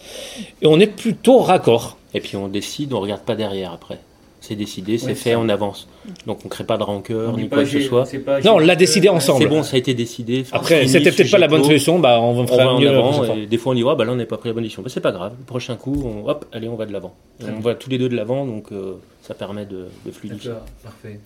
Et 0.62 0.68
on 0.68 0.80
est 0.80 0.88
plutôt 0.88 1.40
raccord. 1.40 1.98
Et 2.14 2.20
puis 2.22 2.38
on 2.38 2.48
décide, 2.48 2.94
on 2.94 3.00
regarde 3.00 3.22
pas 3.22 3.36
derrière 3.36 3.72
après. 3.74 3.98
C'est 4.42 4.56
décidé, 4.56 4.98
c'est 4.98 5.08
Ouais, 5.08 5.16
fait, 5.16 5.32
ça. 5.32 5.40
on 5.40 5.50
avance. 5.50 5.88
Donc 6.26 6.40
on 6.46 6.48
crée 6.48 6.64
pas 6.64 6.78
de 6.78 6.84
rancœur 6.84 7.36
ni 7.36 7.50
quoi 7.50 7.64
que 7.64 7.70
ce 7.70 7.82
soit. 7.82 8.06
Non, 8.46 8.56
on 8.56 8.60
l'a 8.60 8.76
décidé 8.78 9.10
euh, 9.10 9.14
ensemble. 9.14 9.44
C'est 9.44 9.50
bon, 9.50 9.64
ça 9.64 9.76
a 9.76 9.80
été 9.80 9.94
décidé. 9.94 10.46
Après, 10.54 10.88
c'était 10.88 11.12
peut-être 11.12 11.30
pas 11.32 11.38
la 11.38 11.48
bonne 11.50 11.64
solution. 11.64 12.00
Bah, 12.00 12.20
on 12.22 12.44
va 12.44 12.68
en 12.68 12.80
mieux 12.80 12.90
avant. 12.90 13.36
Et 13.36 13.46
des 13.48 13.58
fois 13.58 13.74
on 13.74 13.76
dit 13.76 13.84
bah 13.84 13.96
là 14.06 14.12
on 14.12 14.16
n'est 14.16 14.26
pas 14.26 14.38
pris 14.38 14.50
la 14.50 14.54
bonne 14.54 14.64
décision. 14.64 14.82
Bah, 14.82 14.90
c'est 14.94 15.02
pas 15.02 15.12
grave. 15.12 15.34
Le 15.38 15.46
prochain 15.46 15.76
coup, 15.76 16.02
on, 16.06 16.30
hop, 16.30 16.46
allez, 16.54 16.70
on 16.70 16.76
va 16.76 16.86
de 16.86 16.94
l'avant. 16.94 17.14
On 17.42 17.46
bien. 17.46 17.60
va 17.60 17.76
tous 17.76 17.90
les 17.90 17.98
deux 17.98 18.08
de 18.10 18.16
l'avant, 18.16 18.46
donc 18.46 18.72
euh, 18.72 18.94
ça 19.24 19.34
permet 19.34 19.66
de, 19.66 19.88
de 20.06 20.12
fluidifier. 20.12 20.52
D'accord, 20.52 20.66
parfait. 20.84 21.20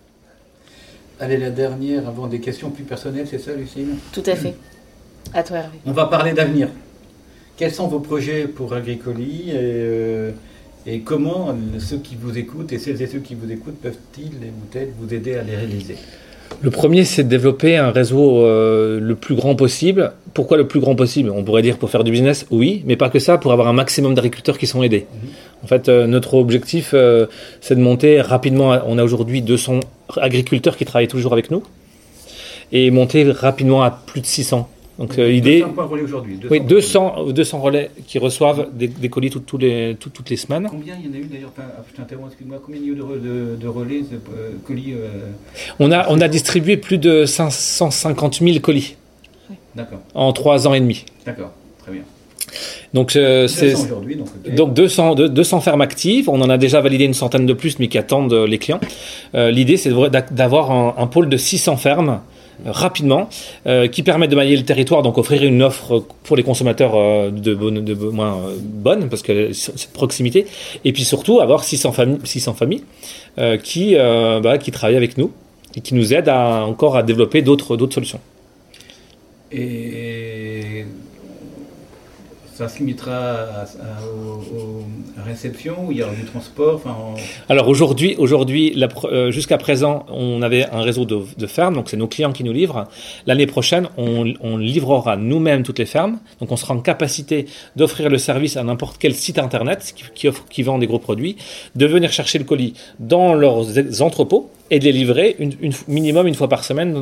Allez, 1.19 1.37
la 1.37 1.51
dernière 1.51 2.07
avant 2.07 2.25
des 2.27 2.39
questions 2.39 2.71
plus 2.71 2.83
personnelles, 2.83 3.27
c'est 3.29 3.37
ça, 3.37 3.53
Lucille? 3.53 3.89
Tout 4.11 4.23
à 4.25 4.35
fait. 4.35 4.55
À 5.33 5.43
toi, 5.43 5.57
Hervé. 5.57 5.77
On 5.85 5.91
va 5.91 6.07
parler 6.07 6.33
d'avenir. 6.33 6.69
Quels 7.57 7.71
sont 7.73 7.87
vos 7.87 7.99
projets 7.99 8.47
pour 8.47 8.73
Agricoli 8.73 9.51
et, 9.51 9.53
euh, 9.55 10.31
et 10.85 10.99
comment 10.99 11.55
ceux 11.79 11.97
qui 11.97 12.15
vous 12.19 12.37
écoutent 12.37 12.73
et 12.73 12.79
celles 12.79 13.01
et 13.01 13.07
ceux 13.07 13.19
qui 13.19 13.35
vous 13.35 13.51
écoutent 13.51 13.79
peuvent-ils 13.81 14.25
et 14.25 14.51
peut-être 14.71 14.93
vous 14.99 15.13
aider 15.13 15.35
à 15.35 15.43
les 15.43 15.55
réaliser? 15.55 15.95
Le 16.61 16.69
premier, 16.69 17.03
c'est 17.03 17.23
de 17.23 17.29
développer 17.29 17.77
un 17.77 17.91
réseau 17.91 18.45
euh, 18.45 18.99
le 18.99 19.15
plus 19.15 19.35
grand 19.35 19.55
possible. 19.55 20.13
Pourquoi 20.33 20.57
le 20.57 20.67
plus 20.67 20.79
grand 20.79 20.95
possible? 20.95 21.29
On 21.29 21.43
pourrait 21.43 21.61
dire 21.61 21.77
pour 21.77 21.89
faire 21.89 22.03
du 22.03 22.11
business, 22.11 22.45
oui, 22.51 22.83
mais 22.85 22.95
pas 22.95 23.09
que 23.09 23.19
ça, 23.19 23.37
pour 23.37 23.51
avoir 23.51 23.67
un 23.67 23.73
maximum 23.73 24.13
d'agriculteurs 24.13 24.57
qui 24.57 24.67
sont 24.67 24.83
aidés. 24.83 25.05
Mhm. 25.11 25.29
En 25.63 25.67
fait, 25.67 25.89
euh, 25.89 26.07
notre 26.07 26.35
objectif, 26.35 26.91
euh, 26.93 27.25
c'est 27.61 27.75
de 27.75 27.81
monter 27.81 28.21
rapidement. 28.21 28.77
On 28.87 28.97
a 28.97 29.03
aujourd'hui 29.03 29.41
200 29.41 29.79
agriculteurs 30.17 30.77
qui 30.77 30.85
travaillent 30.85 31.07
toujours 31.07 31.33
avec 31.33 31.49
nous 31.49 31.63
et 32.71 32.91
monter 32.91 33.29
rapidement 33.31 33.83
à 33.83 33.91
plus 33.91 34.21
de 34.21 34.25
600 34.25 34.69
Donc 34.99 35.17
euh, 35.17 35.27
l'idée, 35.27 35.59
200 35.61 35.73
points 35.73 35.85
relais 35.85 36.03
aujourd'hui. 36.03 36.37
oui, 36.51 36.61
200, 36.61 37.31
200 37.31 37.59
relais 37.61 37.89
qui 38.05 38.19
reçoivent 38.19 38.67
des, 38.73 38.87
des 38.87 39.09
colis 39.09 39.31
tout- 39.31 39.39
tous 39.39 39.57
les, 39.57 39.97
tout- 39.99 40.09
toutes 40.11 40.29
les 40.29 40.37
semaines. 40.37 40.67
Combien 40.69 40.95
il 41.03 41.07
y 41.07 41.09
en 41.09 41.15
a 41.15 41.17
eu 41.17 41.25
d'ailleurs 41.25 41.49
enfin, 41.57 41.67
ah, 41.77 41.81
Je 41.91 41.95
t'interromps, 41.97 42.27
excuse-moi. 42.29 42.59
Combien 42.63 42.79
il 42.79 42.87
y 42.87 42.89
a 42.89 42.93
eu 42.93 42.95
de, 42.97 43.01
re- 43.01 43.19
de, 43.21 43.55
de 43.59 43.67
relais, 43.67 44.01
de 44.01 44.15
euh, 44.37 44.51
colis 44.65 44.93
euh, 44.93 45.07
On 45.79 45.91
a, 45.91 46.05
on 46.09 46.21
a 46.21 46.27
distribué 46.27 46.77
plus 46.77 46.99
de 46.99 47.25
550 47.25 48.35
000 48.39 48.59
colis 48.59 48.95
D'accord, 49.75 49.99
en 50.13 50.31
trois 50.33 50.67
ans 50.67 50.75
et 50.75 50.79
demi. 50.79 51.03
d'accord, 51.25 51.51
très 51.81 51.91
bien. 51.91 52.03
Donc 52.93 53.15
euh, 53.15 53.47
c'est 53.47 53.71
200 53.71 53.85
aujourd'hui, 53.85 54.15
donc. 54.15 54.27
ok. 54.45 54.53
donc 54.53 54.73
200, 54.75 55.15
de- 55.15 55.27
200 55.27 55.61
fermes 55.61 55.81
actives. 55.81 56.29
On 56.29 56.39
en 56.41 56.49
a 56.51 56.59
déjà 56.59 56.79
validé 56.81 57.05
une 57.05 57.15
centaine 57.15 57.47
de 57.47 57.53
plus, 57.53 57.79
mais 57.79 57.87
qui 57.87 57.97
attendent 57.97 58.33
euh, 58.33 58.45
les 58.45 58.59
clients. 58.59 58.79
Euh, 59.33 59.49
L'idée, 59.49 59.77
c'est 59.77 59.91
d'avoir 60.31 60.69
un, 60.71 60.93
un 60.99 61.07
pôle 61.07 61.29
de 61.29 61.37
600 61.37 61.77
fermes 61.77 62.09
euh, 62.09 62.15
rapidement, 62.65 63.29
euh, 63.67 63.87
qui 63.87 64.03
permet 64.03 64.27
de 64.27 64.35
mailler 64.35 64.55
le 64.55 64.63
territoire, 64.63 65.01
donc 65.01 65.17
offrir 65.17 65.43
une 65.43 65.61
offre 65.61 66.05
pour 66.23 66.35
les 66.35 66.43
consommateurs 66.43 66.93
euh, 66.95 67.29
de, 67.29 67.53
bonne, 67.53 67.83
moins 68.11 68.37
euh, 68.37 68.55
bonne, 68.61 69.09
parce 69.09 69.21
que 69.21 69.51
c'est 69.53 69.91
proximité, 69.91 70.45
et 70.85 70.93
puis 70.93 71.03
surtout 71.03 71.39
avoir 71.39 71.63
600 71.63 71.91
familles, 71.91 72.19
600 72.23 72.53
familles 72.53 72.83
qui, 73.63 73.95
bah, 73.95 74.57
qui 74.59 74.71
travaillent 74.71 74.95
avec 74.95 75.17
nous 75.17 75.31
et 75.75 75.81
qui 75.81 75.95
nous 75.95 76.13
aident 76.13 76.29
à, 76.29 76.63
encore 76.65 76.95
à 76.95 77.03
développer 77.03 77.41
d'autres 77.41 77.89
solutions. 77.91 78.19
Et 79.51 80.42
ça 82.63 82.69
se 82.75 82.79
limitera 82.79 83.15
à, 83.15 83.61
à- 83.61 83.65
aux- 84.05 84.83
réceptions, 85.25 85.85
où 85.87 85.91
il 85.91 85.97
y 85.97 86.03
aura 86.03 86.13
du 86.13 86.25
transport. 86.25 86.81
Alors 87.49 87.67
aujourd'hui, 87.69 88.15
euh, 88.17 89.31
jusqu'à 89.31 89.57
présent, 89.57 90.05
on 90.09 90.41
avait 90.41 90.65
un 90.69 90.81
réseau 90.81 91.05
de, 91.05 91.47
fermes, 91.47 91.75
donc 91.75 91.89
c'est 91.89 91.97
nos 91.97 92.07
clients 92.07 92.31
qui 92.31 92.43
nous 92.43 92.53
livrent. 92.53 92.85
L'année 93.25 93.45
prochaine, 93.47 93.87
on, 93.97 94.57
livrera 94.57 95.17
nous-mêmes 95.17 95.63
toutes 95.63 95.79
les 95.79 95.85
fermes, 95.85 96.19
donc 96.39 96.51
on 96.51 96.55
sera 96.57 96.73
en 96.73 96.79
capacité 96.79 97.45
d'offrir 97.75 98.09
le 98.09 98.17
service 98.17 98.57
à 98.57 98.63
n'importe 98.63 98.97
quel 98.99 99.13
site 99.15 99.39
internet 99.39 99.93
qui, 100.15 100.27
offre, 100.27 100.45
qui 100.49 100.63
vend 100.63 100.77
des 100.77 100.87
gros 100.87 100.99
produits, 100.99 101.37
de 101.75 101.85
venir 101.85 102.11
chercher 102.11 102.39
le 102.39 102.45
colis 102.45 102.73
dans 102.99 103.33
leurs 103.33 103.77
ex- 103.77 104.01
entrepôts 104.01 104.49
et 104.71 104.79
de 104.79 104.85
les 104.85 104.91
livrer 104.91 105.35
une, 105.39 105.53
minimum 105.87 106.27
une 106.27 106.35
fois 106.35 106.49
par 106.49 106.63
semaine 106.63 106.95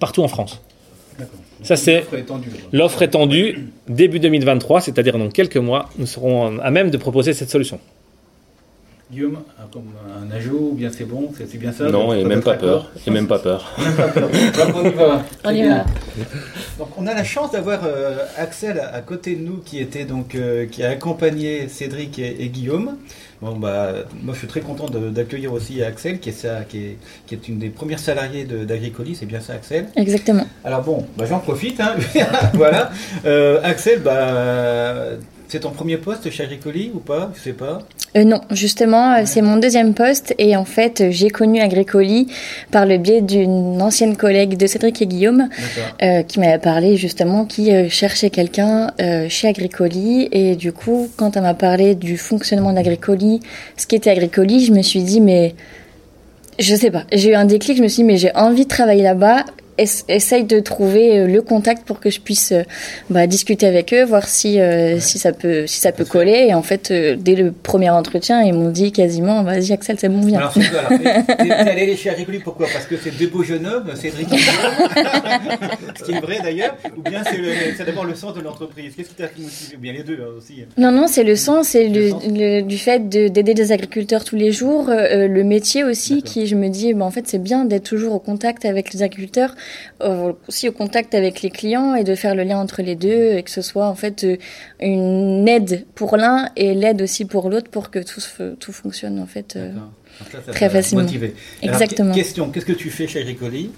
partout 0.00 0.22
en 0.22 0.28
France. 0.28 0.60
Ça, 1.62 1.76
c'est- 1.76 2.04
L'offre 2.72 3.02
étendue, 3.02 3.68
début 3.88 4.18
2023, 4.20 4.80
c'est-à-dire 4.80 5.18
dans 5.18 5.28
quelques 5.28 5.56
mois, 5.56 5.88
nous 5.98 6.06
serons 6.06 6.58
à 6.60 6.70
même 6.70 6.90
de 6.90 6.96
proposer 6.98 7.32
cette 7.34 7.50
solution. 7.50 7.78
Guillaume, 9.10 9.40
un- 9.60 9.66
comme 9.70 9.90
un 10.26 10.34
ajout, 10.34 10.70
ou 10.72 10.74
bien 10.74 10.90
c'est 10.90 11.04
bon, 11.04 11.30
c'est 11.36 11.58
bien 11.58 11.70
ça 11.70 11.84
Non, 11.90 12.14
et 12.14 12.24
même 12.24 12.40
pas 12.42 12.54
peur. 12.66 12.90
Et 13.06 13.10
même 13.10 13.26
pas 13.26 13.38
peur. 13.38 13.70
On 13.78 14.84
y 14.86 14.90
va. 14.90 15.22
On 15.44 15.48
Très 15.48 15.54
y 15.58 15.62
bien. 15.62 15.78
va. 15.78 15.84
Donc 16.78 16.88
on 16.96 17.06
a 17.06 17.12
la 17.12 17.22
chance 17.24 17.52
d'avoir 17.52 17.80
euh, 17.84 18.16
Axel 18.38 18.80
à, 18.80 18.94
à 18.94 19.00
côté 19.02 19.36
de 19.36 19.42
nous 19.44 19.58
qui 19.58 19.80
était 19.80 20.06
donc 20.06 20.34
euh, 20.34 20.64
qui 20.64 20.82
a 20.82 20.88
accompagné 20.90 21.68
Cédric 21.68 22.18
et, 22.18 22.42
et 22.42 22.48
Guillaume. 22.48 22.96
Bon 23.42 23.56
bah 23.56 23.92
moi 24.22 24.34
je 24.34 24.38
suis 24.38 24.46
très 24.46 24.60
content 24.60 24.86
d'accueillir 24.88 25.52
aussi 25.52 25.82
Axel 25.82 26.20
qui 26.20 26.28
est 26.28 26.32
ça 26.32 26.60
qui 26.68 26.78
est, 26.78 26.96
qui 27.26 27.34
est 27.34 27.48
une 27.48 27.58
des 27.58 27.70
premières 27.70 27.98
salariées 27.98 28.44
de- 28.44 28.64
d'Agricoli, 28.64 29.16
c'est 29.16 29.26
bien 29.26 29.40
ça 29.40 29.54
Axel? 29.54 29.86
Exactement. 29.96 30.46
Alors 30.64 30.82
bon, 30.82 31.04
bah 31.18 31.24
j'en 31.28 31.40
profite 31.40 31.80
hein. 31.80 31.96
voilà. 32.54 32.92
Euh, 33.26 33.58
Axel 33.64 34.00
bah 34.00 35.16
c'est 35.52 35.60
ton 35.60 35.70
premier 35.70 35.98
poste 35.98 36.30
chez 36.30 36.44
Agricoli 36.44 36.90
ou 36.94 36.98
pas? 36.98 37.30
Je 37.34 37.42
sais 37.42 37.52
pas. 37.52 37.80
Euh, 38.16 38.24
non, 38.24 38.40
justement, 38.52 39.16
euh, 39.16 39.22
c'est 39.26 39.42
mon 39.42 39.58
deuxième 39.58 39.92
poste 39.92 40.34
et 40.38 40.56
en 40.56 40.64
fait, 40.64 41.02
euh, 41.02 41.08
j'ai 41.10 41.28
connu 41.28 41.60
Agricoli 41.60 42.26
par 42.70 42.86
le 42.86 42.96
biais 42.96 43.20
d'une 43.20 43.82
ancienne 43.82 44.16
collègue 44.16 44.56
de 44.56 44.66
Cédric 44.66 45.02
et 45.02 45.06
Guillaume 45.06 45.50
euh, 46.02 46.22
qui 46.22 46.40
m'avait 46.40 46.58
parlé 46.58 46.96
justement 46.96 47.44
qui 47.44 47.70
euh, 47.70 47.90
cherchait 47.90 48.30
quelqu'un 48.30 48.92
chez 49.28 49.46
Agricoli 49.46 50.30
et 50.32 50.56
du 50.56 50.72
coup, 50.72 51.10
quand 51.16 51.36
elle 51.36 51.42
m'a 51.42 51.52
parlé 51.52 51.94
du 51.94 52.16
fonctionnement 52.16 52.72
d'Agricoli, 52.72 53.40
ce 53.76 53.86
qu'était 53.86 54.08
Agricoli, 54.08 54.64
je 54.64 54.72
me 54.72 54.80
suis 54.80 55.02
dit 55.02 55.20
mais 55.20 55.54
je 56.58 56.74
sais 56.74 56.90
pas, 56.90 57.04
j'ai 57.12 57.32
eu 57.32 57.34
un 57.34 57.44
déclic, 57.44 57.76
je 57.76 57.82
me 57.82 57.88
suis 57.88 58.04
dit 58.04 58.04
mais 58.04 58.16
j'ai 58.16 58.34
envie 58.34 58.64
de 58.64 58.70
travailler 58.70 59.02
là-bas. 59.02 59.44
Ess- 59.82 60.04
Essaye 60.08 60.44
de 60.44 60.60
trouver 60.60 61.18
euh, 61.18 61.26
le 61.26 61.42
contact 61.42 61.86
pour 61.86 62.00
que 62.00 62.10
je 62.10 62.20
puisse 62.20 62.52
euh, 62.52 62.62
bah, 63.10 63.26
discuter 63.26 63.66
avec 63.66 63.92
eux, 63.94 64.04
voir 64.04 64.26
si 64.28 64.60
euh, 64.60 64.98
si 65.00 65.18
ça 65.18 65.32
peut 65.32 65.66
si 65.66 65.80
ça 65.80 65.92
peut 65.92 66.04
coller. 66.04 66.46
Et 66.48 66.54
en 66.54 66.62
fait, 66.62 66.92
dès 66.92 67.34
le 67.34 67.52
premier 67.52 67.90
entretien, 67.90 68.42
ils 68.42 68.52
m'ont 68.54 68.70
dit 68.70 68.92
quasiment 68.92 69.42
vas-y 69.42 69.72
Axel, 69.72 69.96
c'est 69.98 70.08
bon, 70.08 70.20
viens. 70.20 70.38
Alors 70.38 70.52
c'est 70.52 70.68
alors 70.76 71.26
T'es 71.38 71.50
allé 71.52 71.96
chez 71.96 72.10
Agricoli 72.10 72.38
pourquoi? 72.38 72.66
Parce 72.72 72.86
que 72.86 72.94
c'est 73.02 73.16
deux 73.16 73.26
beaux 73.28 73.42
jeunes 73.42 73.66
hommes, 73.66 73.90
Cédric 73.94 74.32
et. 74.32 74.36
Ce 75.98 76.04
qui 76.04 76.12
est 76.12 76.20
vrai 76.20 76.38
d'ailleurs. 76.42 76.76
Ou 76.96 77.02
bien 77.02 77.22
c'est 77.28 77.36
le- 77.38 77.52
c'est 77.76 77.84
d'abord 77.84 78.04
le 78.04 78.14
sens 78.14 78.34
de 78.34 78.40
l'entreprise. 78.40 78.92
Qu'est-ce 78.96 79.08
qui 79.10 79.14
t'a 79.14 79.24
motivé? 79.24 79.76
Ou 79.76 79.80
bien 79.80 79.92
les 79.92 80.02
deux 80.02 80.18
aussi. 80.36 80.64
Non, 80.78 80.90
non, 80.90 81.06
c'est 81.06 81.24
le 81.24 81.36
sens, 81.36 81.68
c'est 81.68 81.88
Le 81.88 82.00
le, 82.00 82.10
sens. 82.10 82.22
le- 82.26 82.60
du 82.62 82.78
fait 82.78 83.08
de- 83.08 83.28
d'aider 83.28 83.54
les 83.54 83.72
agriculteurs 83.72 84.24
tous 84.24 84.36
les 84.36 84.52
jours, 84.52 84.88
euh, 84.88 85.26
le 85.28 85.44
métier 85.44 85.84
aussi, 85.84 86.16
D'accord. 86.16 86.32
qui 86.32 86.46
je 86.46 86.54
me 86.56 86.68
dis, 86.68 86.94
ben, 86.94 87.02
en 87.04 87.10
fait, 87.10 87.26
c'est 87.26 87.42
bien 87.42 87.64
d'être 87.64 87.84
toujours 87.84 88.14
au 88.14 88.18
contact 88.18 88.64
avec 88.64 88.92
les 88.92 89.02
agriculteurs, 89.02 89.54
aussi 90.48 90.68
au 90.68 90.72
contact 90.72 91.14
avec 91.14 91.42
les 91.42 91.50
clients 91.50 91.94
et 91.94 92.04
de 92.04 92.14
faire 92.14 92.34
le 92.34 92.42
lien 92.42 92.58
entre 92.58 92.82
les 92.82 92.94
deux 92.96 93.32
et 93.36 93.42
que 93.42 93.50
ce 93.50 93.62
soit 93.62 93.86
en 93.86 93.94
fait 93.94 94.24
euh, 94.24 94.36
une 94.80 95.46
aide 95.48 95.84
pour 95.94 96.16
l'un 96.16 96.48
et 96.56 96.74
l'aide 96.74 97.02
aussi 97.02 97.24
pour 97.24 97.48
l'autre 97.50 97.70
pour 97.70 97.90
que 97.90 97.98
tout, 98.00 98.20
tout 98.58 98.72
fonctionne 98.72 99.18
en 99.20 99.26
fait. 99.26 99.54
euh. 99.56 99.72
Ça, 100.30 100.38
ça 100.44 100.52
très 100.52 100.68
facilement. 100.68 101.04
motivé. 101.04 101.34
Exactement. 101.62 102.10
que- 102.12 102.16
question, 102.18 102.50
qu'est-ce 102.50 102.66
que 102.66 102.72
tu 102.72 102.90
fais 102.90 103.06
chez 103.06 103.20
Agricoli 103.20 103.70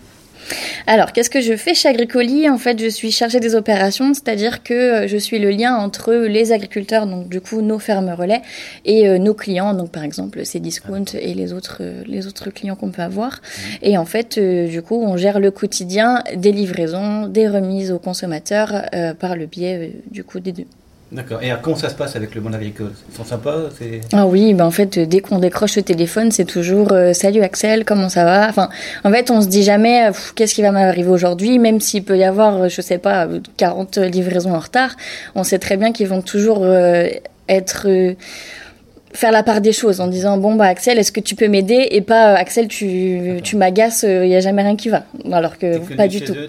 Alors, 0.86 1.12
qu'est-ce 1.12 1.30
que 1.30 1.40
je 1.40 1.56
fais 1.56 1.74
chez 1.74 1.88
Agricoli? 1.88 2.48
En 2.48 2.58
fait, 2.58 2.80
je 2.80 2.88
suis 2.88 3.10
chargée 3.10 3.40
des 3.40 3.54
opérations, 3.54 4.12
c'est-à-dire 4.14 4.62
que 4.62 4.74
euh, 4.74 5.08
je 5.08 5.16
suis 5.16 5.38
le 5.38 5.50
lien 5.50 5.76
entre 5.76 6.12
les 6.12 6.52
agriculteurs, 6.52 7.06
donc 7.06 7.28
du 7.28 7.40
coup 7.40 7.62
nos 7.62 7.78
fermes 7.78 8.10
relais, 8.10 8.42
et 8.84 9.08
euh, 9.08 9.18
nos 9.18 9.34
clients, 9.34 9.74
donc 9.74 9.90
par 9.90 10.04
exemple 10.04 10.44
Cdiscount 10.44 11.04
et 11.18 11.34
les 11.34 11.52
autres, 11.52 11.78
euh, 11.80 12.02
les 12.06 12.26
autres 12.26 12.50
clients 12.50 12.76
qu'on 12.76 12.90
peut 12.90 13.02
avoir. 13.02 13.40
Et 13.82 13.96
en 13.96 14.04
fait, 14.04 14.38
euh, 14.38 14.68
du 14.68 14.82
coup, 14.82 14.96
on 15.02 15.16
gère 15.16 15.40
le 15.40 15.50
quotidien 15.50 16.22
des 16.34 16.52
livraisons, 16.52 17.26
des 17.26 17.48
remises 17.48 17.92
aux 17.92 17.98
consommateurs 17.98 18.84
par 19.18 19.36
le 19.36 19.46
biais 19.46 19.92
du 20.10 20.24
coup 20.24 20.40
des 20.40 20.52
deux. 20.52 20.66
D'accord. 21.12 21.42
Et 21.42 21.50
alors, 21.50 21.60
comment 21.62 21.76
ça 21.76 21.90
se 21.90 21.94
passe 21.94 22.16
avec 22.16 22.34
le 22.34 22.40
monde 22.40 22.54
agricole? 22.56 22.90
Ils 23.10 23.16
sont 23.16 23.24
sympas. 23.24 23.68
Ah 24.12 24.26
oui, 24.26 24.52
ben 24.54 24.64
en 24.64 24.70
fait, 24.72 24.98
euh, 24.98 25.06
dès 25.06 25.20
qu'on 25.20 25.38
décroche 25.38 25.76
le 25.76 25.82
téléphone, 25.82 26.32
c'est 26.32 26.44
toujours 26.44 26.92
euh, 26.92 27.12
salut 27.12 27.42
Axel, 27.42 27.84
comment 27.84 28.08
ça 28.08 28.24
va? 28.24 28.48
Enfin, 28.48 28.68
en 29.04 29.12
fait, 29.12 29.30
on 29.30 29.40
se 29.40 29.46
dit 29.46 29.62
jamais 29.62 30.08
euh, 30.08 30.12
qu'est-ce 30.34 30.54
qui 30.54 30.62
va 30.62 30.72
m'arriver 30.72 31.08
aujourd'hui, 31.10 31.58
même 31.60 31.78
s'il 31.78 32.02
peut 32.04 32.18
y 32.18 32.24
avoir, 32.24 32.62
euh, 32.62 32.68
je 32.68 32.80
sais 32.80 32.98
pas, 32.98 33.26
euh, 33.26 33.38
40 33.58 33.98
livraisons 33.98 34.54
en 34.54 34.58
retard. 34.58 34.96
On 35.36 35.44
sait 35.44 35.58
très 35.60 35.76
bien 35.76 35.92
qu'ils 35.92 36.08
vont 36.08 36.22
toujours 36.22 36.60
euh, 36.62 37.06
être 37.48 37.86
euh, 37.86 38.14
faire 39.12 39.30
la 39.30 39.44
part 39.44 39.60
des 39.60 39.72
choses 39.72 40.00
en 40.00 40.08
disant 40.08 40.38
bon 40.38 40.56
bah 40.56 40.64
Axel, 40.66 40.98
est-ce 40.98 41.12
que 41.12 41.20
tu 41.20 41.36
peux 41.36 41.46
m'aider? 41.46 41.86
Et 41.92 42.00
pas 42.00 42.32
euh, 42.32 42.36
Axel, 42.36 42.66
tu 42.66 43.38
tu 43.44 43.56
m'agaces, 43.56 44.04
il 44.08 44.26
y 44.26 44.34
a 44.34 44.40
jamais 44.40 44.62
rien 44.62 44.74
qui 44.74 44.88
va. 44.88 45.04
Alors 45.30 45.58
que 45.58 45.78
pas 45.94 46.08
du 46.08 46.22
tout. 46.22 46.32
eux, 46.32 46.48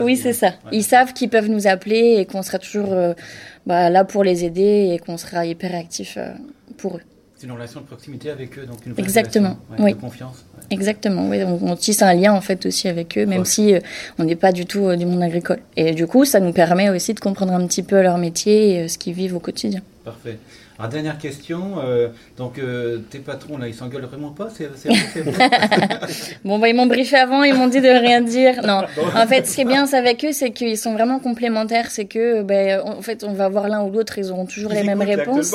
Oui, 0.00 0.16
c'est 0.16 0.32
ça. 0.32 0.48
Ouais. 0.48 0.70
Ils 0.72 0.84
savent 0.84 1.12
qu'ils 1.12 1.28
peuvent 1.30 1.48
nous 1.48 1.66
appeler 1.66 2.16
et 2.18 2.26
qu'on 2.26 2.42
sera 2.42 2.58
toujours 2.58 2.92
euh, 2.92 3.14
bah, 3.66 3.90
là 3.90 4.04
pour 4.04 4.24
les 4.24 4.44
aider 4.44 4.90
et 4.92 4.98
qu'on 4.98 5.16
sera 5.16 5.44
hyper 5.46 5.74
actif 5.74 6.14
euh, 6.16 6.32
pour 6.78 6.96
eux. 6.96 7.00
C'est 7.36 7.46
une 7.48 7.52
relation 7.54 7.80
de 7.80 7.86
proximité 7.86 8.30
avec 8.30 8.56
eux, 8.56 8.66
donc 8.66 8.86
une 8.86 8.94
Exactement, 8.98 9.56
relation, 9.68 9.84
ouais, 9.84 9.90
oui. 9.90 9.96
de 9.96 10.00
confiance. 10.00 10.44
ouais. 10.56 10.62
Exactement, 10.70 11.28
oui. 11.28 11.42
On, 11.42 11.58
on 11.72 11.74
tisse 11.76 12.00
un 12.02 12.14
lien 12.14 12.32
en 12.32 12.40
fait 12.40 12.64
aussi 12.66 12.86
avec 12.86 13.18
eux, 13.18 13.26
même 13.26 13.44
si 13.44 13.74
euh, 13.74 13.80
on 14.18 14.24
n'est 14.24 14.36
pas 14.36 14.52
du 14.52 14.64
tout 14.64 14.86
euh, 14.86 14.96
du 14.96 15.06
monde 15.06 15.22
agricole. 15.24 15.58
Et 15.76 15.92
du 15.92 16.06
coup, 16.06 16.24
ça 16.24 16.38
nous 16.38 16.52
permet 16.52 16.88
aussi 16.88 17.14
de 17.14 17.20
comprendre 17.20 17.52
un 17.52 17.66
petit 17.66 17.82
peu 17.82 18.00
leur 18.00 18.16
métier 18.16 18.76
et 18.76 18.88
ce 18.88 18.96
qu'ils 18.96 19.14
vivent 19.14 19.34
au 19.34 19.40
quotidien. 19.40 19.80
Parfait. 20.04 20.38
Alors, 20.82 20.90
dernière 20.90 21.18
question. 21.18 21.74
euh, 21.78 22.08
donc, 22.36 22.58
euh, 22.58 22.98
tes 23.08 23.20
patrons, 23.20 23.56
là, 23.56 23.68
ils 23.68 23.74
s'engueulent 23.74 24.02
vraiment 24.02 24.30
pas 24.30 24.48
C'est 24.52 24.68
c'est 24.74 24.92
c'est 25.14 25.24
Bon, 26.44 26.58
bah, 26.58 26.68
ils 26.68 26.74
m'ont 26.74 26.86
briefé 26.86 27.14
avant, 27.16 27.44
ils 27.44 27.54
m'ont 27.54 27.68
dit 27.68 27.80
de 27.80 27.88
rien 27.88 28.20
dire. 28.20 28.66
Non, 28.66 28.82
en 29.14 29.26
fait, 29.28 29.46
ce 29.46 29.54
qui 29.54 29.60
est 29.60 29.64
bien 29.64 29.86
avec 29.92 30.24
eux, 30.24 30.32
c'est 30.32 30.50
qu'ils 30.50 30.76
sont 30.76 30.92
vraiment 30.94 31.20
complémentaires. 31.20 31.88
C'est 31.92 32.06
que, 32.06 32.42
ben, 32.42 32.80
en 32.84 33.00
fait, 33.00 33.22
on 33.22 33.32
va 33.32 33.48
voir 33.48 33.68
l'un 33.68 33.84
ou 33.84 33.92
l'autre, 33.92 34.18
ils 34.18 34.32
auront 34.32 34.44
toujours 34.44 34.72
Ils 34.72 34.78
les 34.78 34.82
mêmes 34.82 35.02
réponses. 35.02 35.54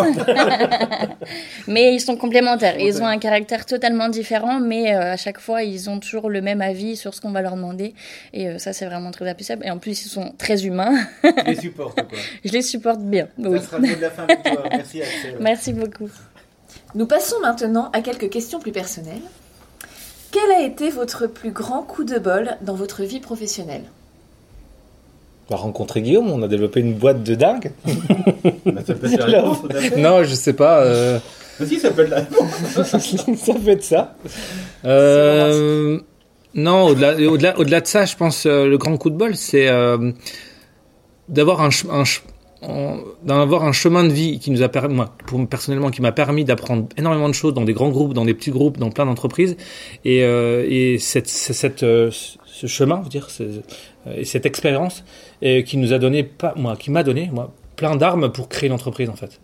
mais 1.68 1.94
ils 1.94 2.00
sont 2.00 2.16
complémentaires. 2.16 2.80
Ils 2.80 3.02
ont 3.02 3.06
un 3.06 3.18
caractère 3.18 3.66
totalement 3.66 4.08
différent, 4.08 4.62
mais 4.62 4.96
euh, 4.96 5.12
à 5.12 5.18
chaque 5.18 5.42
fois, 5.42 5.64
ils 5.64 5.90
ont 5.90 6.00
toujours 6.00 6.30
le 6.30 6.40
même 6.40 6.62
avis 6.62 6.96
sur 6.96 7.14
ce 7.14 7.20
qu'on 7.20 7.32
va 7.32 7.42
leur 7.42 7.58
demander. 7.58 7.94
Et 8.32 8.60
ça, 8.60 8.72
c'est 8.72 8.86
vraiment 8.86 9.12
très 9.12 9.28
appréciable. 9.28 9.66
Et 9.66 9.72
en 9.72 9.78
plus, 9.78 10.06
ils 10.06 10.10
sont 10.10 10.32
très 10.38 10.66
humains. 10.66 10.94
Tu 11.22 11.32
les 11.48 11.56
supportes, 11.56 12.02
quoi. 12.08 12.18
Je 12.46 12.52
les 12.54 12.62
supporte 12.62 13.02
bien. 13.02 13.28
Oui. 13.38 13.60
Ça 13.60 13.66
sera 13.66 13.80
le 13.80 13.88
mot 13.90 13.96
de 13.96 14.02
la 14.02 14.10
fin 14.10 14.24
avec 14.24 14.42
toi. 14.44 14.64
Merci, 14.72 15.02
Axel. 15.02 15.17
Merci 15.40 15.74
beaucoup. 15.74 16.10
Nous 16.96 17.06
passons 17.06 17.40
maintenant 17.42 17.90
à 17.94 18.02
quelques 18.02 18.30
questions 18.30 18.60
plus 18.60 18.72
personnelles. 18.72 19.22
Quel 20.32 20.52
a 20.52 20.62
été 20.62 20.90
votre 20.90 21.28
plus 21.28 21.52
grand 21.52 21.84
coup 21.84 22.04
de 22.04 22.20
bol 22.20 22.58
dans 22.62 22.76
votre 22.76 23.04
vie 23.04 23.20
professionnelle? 23.20 23.84
On 25.50 25.56
va 25.56 25.62
rencontrer 25.62 26.02
Guillaume, 26.02 26.30
on 26.30 26.42
a 26.44 26.48
développé 26.50 26.82
une 26.82 26.94
boîte 26.94 27.24
de 27.24 27.36
dingue. 27.36 27.72
Bah, 28.66 28.82
ça 28.86 28.94
peut 28.96 29.08
être 29.12 29.28
la 29.28 29.40
réponse, 29.42 29.62
tout 29.62 29.70
à 29.76 29.80
fait. 29.80 29.98
Non, 30.02 30.24
je 30.24 30.34
sais 30.36 30.54
pas. 30.54 30.82
euh, 30.82 31.20
Vas-y, 31.60 31.80
ça 31.80 31.92
peut 31.92 32.04
être 32.04 32.10
la 32.10 32.84
ça 32.84 33.54
peut 33.54 33.70
être 33.70 33.84
ça. 33.84 34.16
Euh, 34.86 36.00
Non, 36.54 36.84
au-delà, 36.88 37.16
au-delà, 37.30 37.58
au-delà 37.60 37.82
de 37.82 37.88
ça, 37.88 38.06
je 38.06 38.16
pense 38.16 38.46
euh, 38.46 38.68
le 38.68 38.78
grand 38.78 38.98
coup 38.98 39.10
de 39.10 39.16
bol, 39.16 39.36
c'est 39.36 39.68
euh, 39.70 40.12
d'avoir 41.30 41.62
un, 41.62 41.72
ch- 41.72 41.90
un 41.92 42.04
ch- 42.06 42.24
en- 42.24 42.37
d'avoir 43.24 43.66
un 43.66 43.72
chemin 43.72 44.04
de 44.04 44.12
vie 44.12 44.40
qui 44.40 44.50
nous 44.52 44.64
a 44.64 44.70
permis, 44.70 44.96
moi, 44.96 45.14
personnellement, 45.50 45.92
qui 45.92 46.02
m'a 46.02 46.12
permis 46.12 46.44
d'apprendre 46.44 46.88
énormément 46.98 47.30
de 47.30 47.34
choses 47.34 47.54
dans 47.54 47.64
des 47.64 47.74
grands 47.74 47.90
groupes, 47.90 48.14
dans 48.14 48.26
des 48.26 48.34
petits 48.34 48.52
groupes, 48.52 48.78
dans 48.78 48.90
plein 48.90 49.06
d'entreprises, 49.06 49.58
et, 50.06 50.24
euh, 50.24 50.66
et 50.68 50.98
cette, 50.98 51.84
euh, 51.84 52.10
ce 52.12 52.68
chemin, 52.68 53.02
veux 53.02 53.10
dire, 53.10 53.28
euh, 53.42 53.62
et 54.16 54.26
cette 54.26 54.46
expérience, 54.46 55.04
qui 55.42 55.78
nous 55.78 55.94
a 55.94 56.00
donné 56.00 56.24
pas, 56.24 56.54
moi, 56.56 56.76
qui 56.76 56.90
m'a 56.90 57.04
donné, 57.04 57.30
moi, 57.32 57.54
plein 57.76 57.96
d'armes 57.96 58.32
pour 58.32 58.50
créer 58.50 58.68
une 58.68 58.74
entreprise, 58.74 59.10
en 59.10 59.16
fait. 59.16 59.40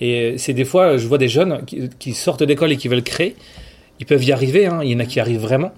Et 0.00 0.38
c'est 0.38 0.52
des 0.52 0.64
fois, 0.64 0.96
je 0.96 1.08
vois 1.08 1.18
des 1.18 1.28
jeunes 1.28 1.64
qui, 1.66 1.88
qui 1.98 2.14
sortent 2.14 2.44
d'école 2.44 2.70
et 2.70 2.76
qui 2.76 2.86
veulent 2.86 3.02
créer. 3.02 3.34
Ils 3.98 4.06
peuvent 4.06 4.24
y 4.24 4.30
arriver, 4.30 4.66
hein, 4.66 4.80
il 4.84 4.90
y 4.90 4.94
en 4.94 5.00
a 5.00 5.06
qui 5.06 5.18
arrivent 5.18 5.40
vraiment. 5.40 5.72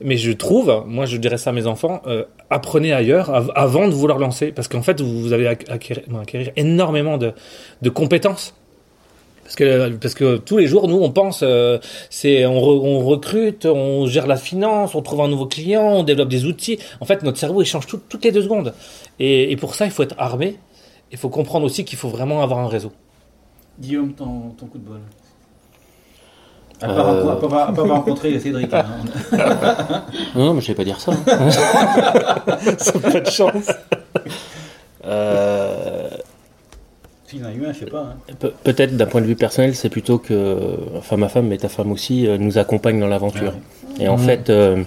Mais 0.00 0.16
je 0.16 0.32
trouve, 0.32 0.84
moi 0.86 1.06
je 1.06 1.16
dirais 1.16 1.38
ça 1.38 1.50
à 1.50 1.52
mes 1.52 1.66
enfants, 1.66 2.02
euh, 2.06 2.24
apprenez 2.50 2.92
ailleurs 2.92 3.30
av- 3.30 3.52
avant 3.54 3.86
de 3.88 3.92
vouloir 3.94 4.18
lancer. 4.18 4.50
Parce 4.52 4.68
qu'en 4.68 4.82
fait, 4.82 5.00
vous, 5.00 5.20
vous 5.20 5.32
allez 5.32 5.46
acquérir, 5.46 6.50
énormément 6.56 7.16
de, 7.16 7.32
compétences. 7.90 8.54
Parce 9.44 9.56
que, 9.56 9.90
parce 9.96 10.14
que 10.14 10.38
tous 10.38 10.56
les 10.56 10.66
jours, 10.66 10.88
nous, 10.88 10.96
on 10.96 11.10
pense, 11.10 11.42
euh, 11.42 11.78
on, 12.24 12.60
re- 12.60 12.80
on 12.82 13.00
recrute, 13.04 13.66
on 13.66 14.06
gère 14.06 14.26
la 14.26 14.36
finance, 14.36 14.94
on 14.94 15.02
trouve 15.02 15.20
un 15.20 15.28
nouveau 15.28 15.46
client, 15.46 15.82
on 15.98 16.02
développe 16.02 16.30
des 16.30 16.46
outils. 16.46 16.78
En 17.00 17.04
fait, 17.04 17.22
notre 17.22 17.38
cerveau, 17.38 17.60
il 17.62 17.66
change 17.66 17.86
tout- 17.86 18.00
toutes 18.08 18.24
les 18.24 18.32
deux 18.32 18.42
secondes. 18.42 18.72
Et, 19.20 19.52
et 19.52 19.56
pour 19.56 19.74
ça, 19.74 19.84
il 19.84 19.90
faut 19.90 20.02
être 20.02 20.14
armé. 20.18 20.56
Il 21.12 21.18
faut 21.18 21.28
comprendre 21.28 21.66
aussi 21.66 21.84
qu'il 21.84 21.98
faut 21.98 22.08
vraiment 22.08 22.42
avoir 22.42 22.58
un 22.60 22.68
réseau. 22.68 22.90
Guillaume, 23.78 24.14
ton, 24.14 24.50
ton 24.58 24.66
coup 24.66 24.78
de 24.78 24.84
bol. 24.84 25.00
À 26.82 26.90
Euh. 26.90 26.96
part, 26.96 27.08
à 27.08 27.14
pas 27.14 27.46
avoir- 27.46 27.68
à 27.68 27.72
pas 27.72 27.82
avoir 27.82 27.96
rencontré 27.98 28.38
Cédric. 28.40 28.72
hein. 28.74 28.84
Non, 30.34 30.46
non, 30.46 30.54
mais 30.54 30.60
je 30.60 30.68
vais 30.68 30.74
pas 30.74 30.84
dire 30.84 31.00
ça. 31.00 31.12
hein. 31.12 31.50
Ça 32.78 32.92
pas 32.98 33.20
de 33.20 33.30
chance. 33.30 33.70
Euh, 35.06 36.08
S'il 37.26 37.44
en 37.44 37.48
a 37.48 37.52
eu 37.52 37.64
un, 37.66 37.72
je 37.72 37.80
sais 37.80 37.86
pas. 37.86 38.14
hein. 38.28 38.34
Pe- 38.38 38.52
Peut-être 38.64 38.96
d'un 38.96 39.06
point 39.06 39.20
de 39.20 39.26
vue 39.26 39.36
personnel, 39.36 39.74
c'est 39.74 39.88
plutôt 39.88 40.18
que, 40.18 40.76
enfin 40.98 41.16
ma 41.16 41.28
femme, 41.28 41.46
mais 41.48 41.58
ta 41.58 41.68
femme 41.68 41.90
aussi, 41.92 42.26
euh, 42.26 42.38
nous 42.38 42.58
accompagne 42.58 43.00
dans 43.00 43.06
l'aventure. 43.08 43.52
Et 43.98 44.08
en 44.08 44.16
Mhm. 44.16 44.24
fait, 44.24 44.50
euh, 44.50 44.82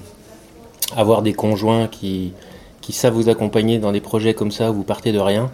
avoir 0.96 1.22
des 1.22 1.34
conjoints 1.34 1.88
qui, 1.88 2.34
qui 2.82 2.94
savent 2.94 3.14
vous 3.14 3.30
accompagner 3.30 3.80
dans 3.80 3.92
des 3.92 4.02
projets 4.02 4.34
comme 4.34 4.52
ça, 4.52 4.72
où 4.72 4.76
vous 4.76 4.84
partez 4.84 5.12
de 5.12 5.20
rien, 5.20 5.50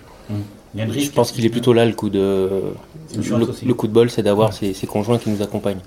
une 0.76 0.92
je 0.92 1.12
pense 1.12 1.32
qu'il 1.32 1.46
est 1.46 1.50
plutôt 1.50 1.74
là 1.74 1.86
le 1.86 1.94
coup 1.94 2.10
de, 2.10 2.50
le, 3.16 3.74
coup 3.74 3.88
de 3.88 3.94
bol, 3.94 4.10
c'est 4.10 4.24
d'avoir 4.24 4.54
ces, 4.54 4.74
ces 4.74 4.88
conjoints 4.88 5.18
qui 5.20 5.30
nous 5.30 5.42
accompagnent. 5.42 5.82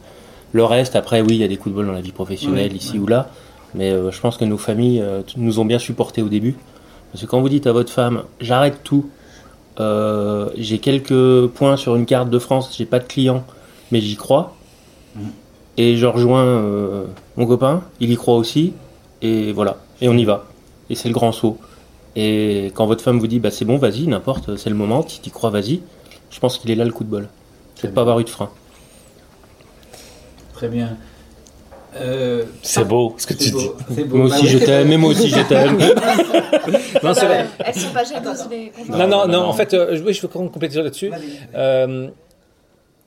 Le 0.53 0.65
reste, 0.65 0.97
après, 0.97 1.21
oui, 1.21 1.29
il 1.31 1.37
y 1.37 1.45
a 1.45 1.49
des 1.49 1.57
coups 1.57 1.73
de 1.75 1.77
bol 1.77 1.87
dans 1.87 1.93
la 1.93 2.01
vie 2.01 2.13
professionnelle, 2.13 2.71
Oui, 2.73 2.79
ici 2.79 2.99
ou 2.99 3.07
là, 3.07 3.31
mais 3.75 3.91
euh, 3.91 4.11
je 4.11 4.21
pense 4.21 4.37
que 4.37 4.45
nos 4.45 4.59
familles 4.59 5.01
euh, 5.03 5.23
nous 5.37 5.59
ont 5.59 5.65
bien 5.65 5.79
supportés 5.79 6.23
au 6.23 6.29
début. 6.29 6.57
Parce 7.13 7.25
que 7.25 7.29
quand 7.31 7.41
vous 7.41 7.49
dites 7.49 7.67
à 7.67 7.73
votre 7.73 7.91
femme, 7.93 8.23
j'arrête 8.41 8.83
tout, 8.85 9.11
euh, 9.81 10.49
j'ai 10.57 10.79
quelques 10.79 11.47
points 11.49 11.77
sur 11.77 11.97
une 11.97 12.07
carte 12.07 12.31
de 12.31 12.39
France, 12.39 12.75
j'ai 12.77 12.87
pas 12.87 12.99
de 12.99 13.05
clients, 13.05 13.45
mais 13.93 14.01
j'y 14.01 14.17
crois, 14.17 14.55
Mhm. 15.15 15.31
et 15.79 15.97
je 15.97 16.07
rejoins 16.07 17.05
mon 17.37 17.47
copain, 17.47 17.83
il 18.01 18.11
y 18.11 18.17
croit 18.17 18.37
aussi, 18.37 18.73
et 19.23 19.53
voilà, 19.53 19.79
et 20.01 20.09
on 20.09 20.15
y 20.17 20.25
va. 20.25 20.47
Et 20.91 20.95
c'est 20.95 21.09
le 21.09 21.15
grand 21.15 21.33
saut. 21.33 21.59
Et 22.15 22.71
quand 22.75 22.87
votre 22.87 23.03
femme 23.03 23.19
vous 23.19 23.27
dit, 23.27 23.41
bah 23.41 23.51
c'est 23.51 23.65
bon, 23.67 23.77
vas-y, 23.77 24.07
n'importe, 24.07 24.57
c'est 24.57 24.71
le 24.71 24.77
moment, 24.77 25.05
si 25.07 25.21
tu 25.21 25.31
crois, 25.31 25.51
vas-y, 25.51 25.81
je 26.31 26.41
pense 26.41 26.57
qu'il 26.59 26.71
est 26.71 26.75
là 26.75 26.85
le 26.85 26.93
coup 26.93 27.05
de 27.05 27.11
bol. 27.11 27.29
C'est 27.75 27.89
de 27.89 27.93
pas 27.93 28.01
avoir 28.03 28.19
eu 28.21 28.25
de 28.25 28.31
frein. 28.31 28.49
Très 30.57 30.69
bien. 30.69 30.97
Euh, 31.99 32.45
C'est 32.63 32.85
beau 32.85 33.15
ce 33.17 33.27
que 33.27 33.33
tu 33.35 33.51
beau, 33.53 33.75
dis. 33.91 34.03
beau. 34.05 34.17
Moi 34.19 34.27
aussi 34.27 34.49
je 34.49 34.59
t'aime, 34.59 34.89
mais 34.89 34.97
moi 34.99 35.11
aussi 35.11 35.29
je 35.31 35.41
t'aime. 35.49 35.79
Non, 37.03 37.15
c'est 37.15 37.27
vrai. 37.27 37.47
Elles 37.65 37.75
sont 37.75 37.91
pas 37.93 38.05
jalouses, 38.05 38.49
les 38.51 38.73
Non, 38.91 39.07
non, 39.07 39.27
non, 39.29 39.43
en 39.45 39.53
fait, 39.53 39.73
euh, 39.73 39.99
oui, 40.05 40.13
je 40.13 40.21
veux 40.21 40.29
quand 40.29 40.41
même 40.41 40.51
compléter 40.51 40.83
là-dessus. 40.83 41.11
Euh, 41.55 42.09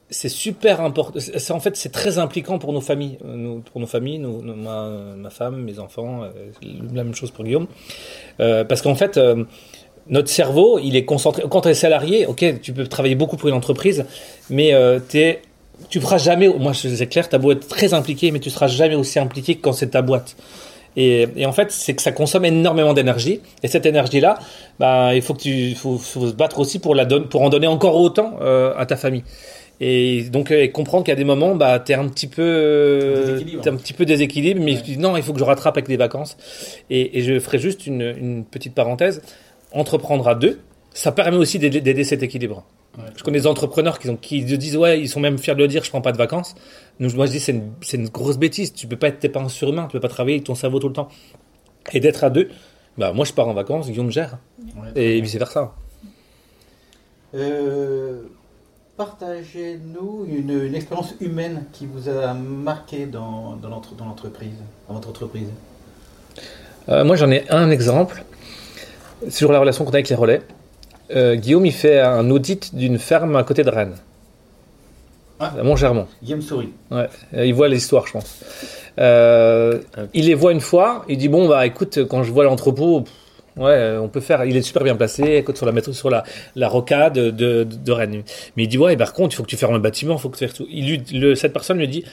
c'est 0.09 0.29
super 0.29 0.81
important. 0.81 1.19
En 1.51 1.59
fait, 1.59 1.75
c'est 1.75 1.91
très 1.91 2.17
impliquant 2.17 2.57
pour 2.57 2.73
nos 2.73 2.81
familles, 2.81 3.17
euh, 3.25 3.35
nous- 3.35 3.59
pour 3.59 3.79
nos 3.79 3.85
familles, 3.87 4.17
nous- 4.17 4.41
nous- 4.41 4.55
ma, 4.55 4.89
ma 5.15 5.29
femme, 5.29 5.61
mes 5.61 5.77
enfants, 5.77 6.23
euh, 6.23 6.29
la 6.93 7.03
même 7.03 7.13
chose 7.13 7.29
pour 7.31 7.43
Guillaume, 7.45 7.67
Euh, 8.39 8.63
parce 8.63 8.81
qu'en 8.81 8.95
fait, 8.95 9.17
euh, 9.17 9.43
notre 10.07 10.29
cerveau, 10.29 10.79
il 10.79 10.95
est 10.95 11.05
concentré. 11.05 11.43
Quand 11.49 11.61
tu 11.61 11.69
es 11.69 11.73
salarié, 11.75 12.25
ok, 12.25 12.59
tu 12.61 12.73
peux 12.73 12.87
travailler 12.87 13.15
beaucoup 13.15 13.35
pour 13.37 13.49
une 13.49 13.55
entreprise, 13.55 14.05
mais 14.49 14.73
euh, 14.73 14.99
t'es- 14.99 15.41
tu 15.89 15.99
feras 16.01 16.17
jamais. 16.17 16.47
Moi, 16.47 16.73
c'est 16.73 17.07
clair, 17.07 17.29
ta 17.29 17.37
beau 17.37 17.51
être 17.51 17.67
très 17.67 17.93
impliqué, 17.93 18.31
mais 18.31 18.39
tu 18.39 18.49
seras 18.49 18.67
jamais 18.67 18.95
aussi 18.95 19.19
impliqué 19.19 19.55
que 19.55 19.61
quand 19.61 19.73
c'est 19.73 19.89
ta 19.89 20.01
boîte. 20.01 20.35
Et, 20.97 21.27
et 21.35 21.45
en 21.45 21.51
fait, 21.51 21.71
c'est 21.71 21.93
que 21.93 22.01
ça 22.01 22.11
consomme 22.11 22.45
énormément 22.45 22.93
d'énergie. 22.93 23.41
Et 23.63 23.67
cette 23.67 23.85
énergie-là, 23.85 24.39
bah, 24.79 25.13
il 25.15 25.21
faut 25.21 25.33
que 25.33 25.41
tu, 25.41 25.75
faut, 25.75 25.97
faut 25.97 26.27
se 26.27 26.33
battre 26.33 26.59
aussi 26.59 26.79
pour 26.79 26.95
la 26.95 27.05
donner, 27.05 27.25
pour 27.27 27.41
en 27.43 27.49
donner 27.49 27.67
encore 27.67 27.95
autant 27.95 28.37
euh, 28.41 28.73
à 28.75 28.85
ta 28.85 28.97
famille. 28.97 29.23
Et 29.81 30.23
donc 30.23 30.51
euh, 30.51 30.61
et 30.63 30.71
comprendre 30.71 31.05
qu'à 31.05 31.15
des 31.15 31.23
moments, 31.23 31.55
bah, 31.55 31.79
t'es 31.79 31.93
un 31.93 32.07
petit 32.09 32.27
peu, 32.27 32.41
euh, 32.43 33.39
t'es 33.61 33.69
un 33.69 33.75
petit 33.77 33.93
peu 33.93 34.03
déséquilibre, 34.03 34.59
mais 34.61 34.73
Ouais. 34.73 34.81
tu 34.81 34.91
dis 34.91 34.97
non, 34.97 35.15
il 35.15 35.23
faut 35.23 35.31
que 35.31 35.39
je 35.39 35.45
rattrape 35.45 35.77
avec 35.77 35.87
des 35.87 35.95
vacances. 35.95 36.35
Et, 36.89 37.17
et 37.19 37.21
je 37.21 37.39
ferai 37.39 37.59
juste 37.59 37.87
une, 37.87 38.01
une 38.01 38.43
petite 38.43 38.73
parenthèse. 38.73 39.21
Entreprendre 39.71 40.27
à 40.27 40.35
deux, 40.35 40.59
ça 40.93 41.11
permet 41.13 41.37
aussi 41.37 41.59
d'aider 41.59 42.03
cet 42.03 42.23
équilibre. 42.23 42.65
Ouais. 42.99 43.05
Je 43.15 43.23
connais 43.23 43.39
des 43.39 43.47
entrepreneurs 43.47 43.97
qui, 43.97 44.09
ont, 44.09 44.17
qui 44.17 44.43
disent 44.43 44.77
ouais, 44.77 44.99
ils 44.99 45.09
sont 45.09 45.19
même 45.19 45.37
fiers 45.37 45.55
de 45.55 45.59
le 45.59 45.67
dire, 45.67 45.83
je 45.83 45.89
prends 45.89 46.01
pas 46.01 46.11
de 46.11 46.17
vacances. 46.17 46.53
Moi 46.99 47.25
je 47.25 47.31
dis 47.31 47.39
c'est 47.39 47.53
une, 47.53 48.09
grosse 48.09 48.37
bêtise. 48.37 48.73
Tu 48.73 48.85
peux 48.87 48.97
pas 48.97 49.07
être 49.07 49.19
t'es 49.19 49.29
pas 49.29 49.39
un 49.39 49.49
surhumain, 49.49 49.87
tu 49.87 49.93
peux 49.93 49.99
pas 50.01 50.09
travailler 50.09 50.35
avec 50.35 50.45
ton 50.45 50.55
cerveau 50.55 50.79
tout 50.79 50.87
le 50.89 50.93
temps. 50.93 51.07
Et 51.93 51.99
d'être 51.99 52.23
à 52.23 52.29
deux, 52.29 52.49
bah 52.97 53.13
moi 53.13 53.25
je 53.25 53.33
pars 53.33 53.47
en 53.47 53.53
vacances, 53.53 53.87
Guillaume 53.89 54.11
gère, 54.11 54.37
Ouais, 54.75 54.91
et 54.95 55.21
vice 55.21 55.35
versa. 55.35 55.73
Euh, 57.35 58.23
Partagez-nous 58.97 60.25
une, 60.27 60.49
une 60.65 60.75
expérience 60.75 61.15
humaine 61.21 61.63
qui 61.71 61.85
vous 61.85 62.09
a 62.09 62.33
marqué 62.33 63.05
dans, 63.05 63.55
dans 63.55 63.69
l'entre- 63.69 63.95
dans 63.95 64.03
l'entreprise, 64.03 64.55
dans 64.89 64.95
votre 64.95 65.07
entreprise? 65.07 65.47
Euh, 66.89 67.05
moi, 67.05 67.15
j'en 67.15 67.31
ai 67.31 67.49
un 67.49 67.71
exemple. 67.71 68.25
C'est 69.23 69.31
sur 69.31 69.53
la 69.53 69.59
relation 69.61 69.85
qu'on 69.85 69.91
a 69.91 69.95
avec 69.95 70.09
les 70.09 70.17
relais. 70.17 70.41
Euh, 71.15 71.35
Guillaume, 71.35 71.65
il 71.65 71.73
fait 71.73 71.99
un 71.99 72.29
audit 72.29 72.75
d'une 72.75 72.99
ferme 72.99 73.35
à 73.35 73.43
côté 73.43 73.63
de 73.63 73.69
Rennes. 73.69 73.95
Ah. 75.39 75.53
À 75.57 75.63
Montgermont. 75.63 76.07
Guillaume 76.21 76.41
sourit. 76.41 76.69
Ouais. 76.91 77.07
Euh, 77.33 77.45
Il 77.45 77.53
voit 77.53 77.67
l'histoire, 77.69 78.05
je 78.07 78.13
pense. 78.13 78.39
Euh, 78.99 79.79
il 80.13 80.25
les 80.25 80.33
voit 80.35 80.51
une 80.51 80.59
fois. 80.59 81.05
Il 81.07 81.17
dit 81.17 81.29
bon 81.29 81.47
bah 81.47 81.65
écoute, 81.65 81.99
quand 82.09 82.23
je 82.23 82.31
vois 82.31 82.43
l'entrepôt, 82.43 83.01
pff, 83.01 83.13
ouais, 83.55 83.95
on 83.99 84.09
peut 84.09 84.19
faire. 84.19 84.43
Il 84.43 84.57
est 84.57 84.61
super 84.61 84.83
bien 84.83 84.95
placé, 84.97 85.37
écoute, 85.37 85.55
sur 85.55 85.65
la 85.65 85.71
métro, 85.71 85.93
sur 85.93 86.09
la, 86.09 86.23
la 86.55 86.67
rocade 86.67 87.13
de, 87.13 87.31
de, 87.31 87.63
de 87.63 87.91
Rennes. 87.93 88.23
Mais 88.57 88.63
il 88.63 88.67
dit 88.67 88.77
ouais, 88.77 88.97
par 88.97 89.13
contre, 89.13 89.33
il 89.33 89.37
faut 89.37 89.43
que 89.43 89.49
tu 89.49 89.55
fermes 89.55 89.73
le 89.73 89.79
bâtiment, 89.79 90.15
il 90.15 90.19
faut 90.19 90.29
que 90.29 90.37
tu 90.37 90.45
fasses 90.45 90.57
tout. 90.57 90.67
Il 90.69 90.87
lui, 90.89 91.03
le, 91.17 91.35
cette 91.35 91.53
personne 91.53 91.77
lui 91.77 91.87
dit 91.87 92.03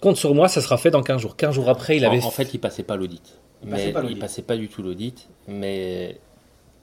compte 0.00 0.16
sur 0.16 0.32
moi, 0.34 0.46
ça 0.46 0.60
sera 0.60 0.76
fait 0.76 0.90
dans 0.90 1.02
15 1.02 1.20
jours. 1.20 1.34
15 1.36 1.54
jours 1.54 1.68
après, 1.68 1.96
il 1.96 2.04
avait. 2.04 2.22
En, 2.22 2.28
en 2.28 2.30
fait, 2.30 2.54
il 2.54 2.58
passait 2.60 2.84
pas 2.84 2.96
l'audit. 2.96 3.38
Il 3.64 3.70
passait 3.70 3.92
pas 3.92 4.02
il 4.08 4.18
passait 4.18 4.42
pas 4.42 4.56
du 4.56 4.68
tout 4.68 4.82
l'audit, 4.82 5.28
mais 5.48 6.18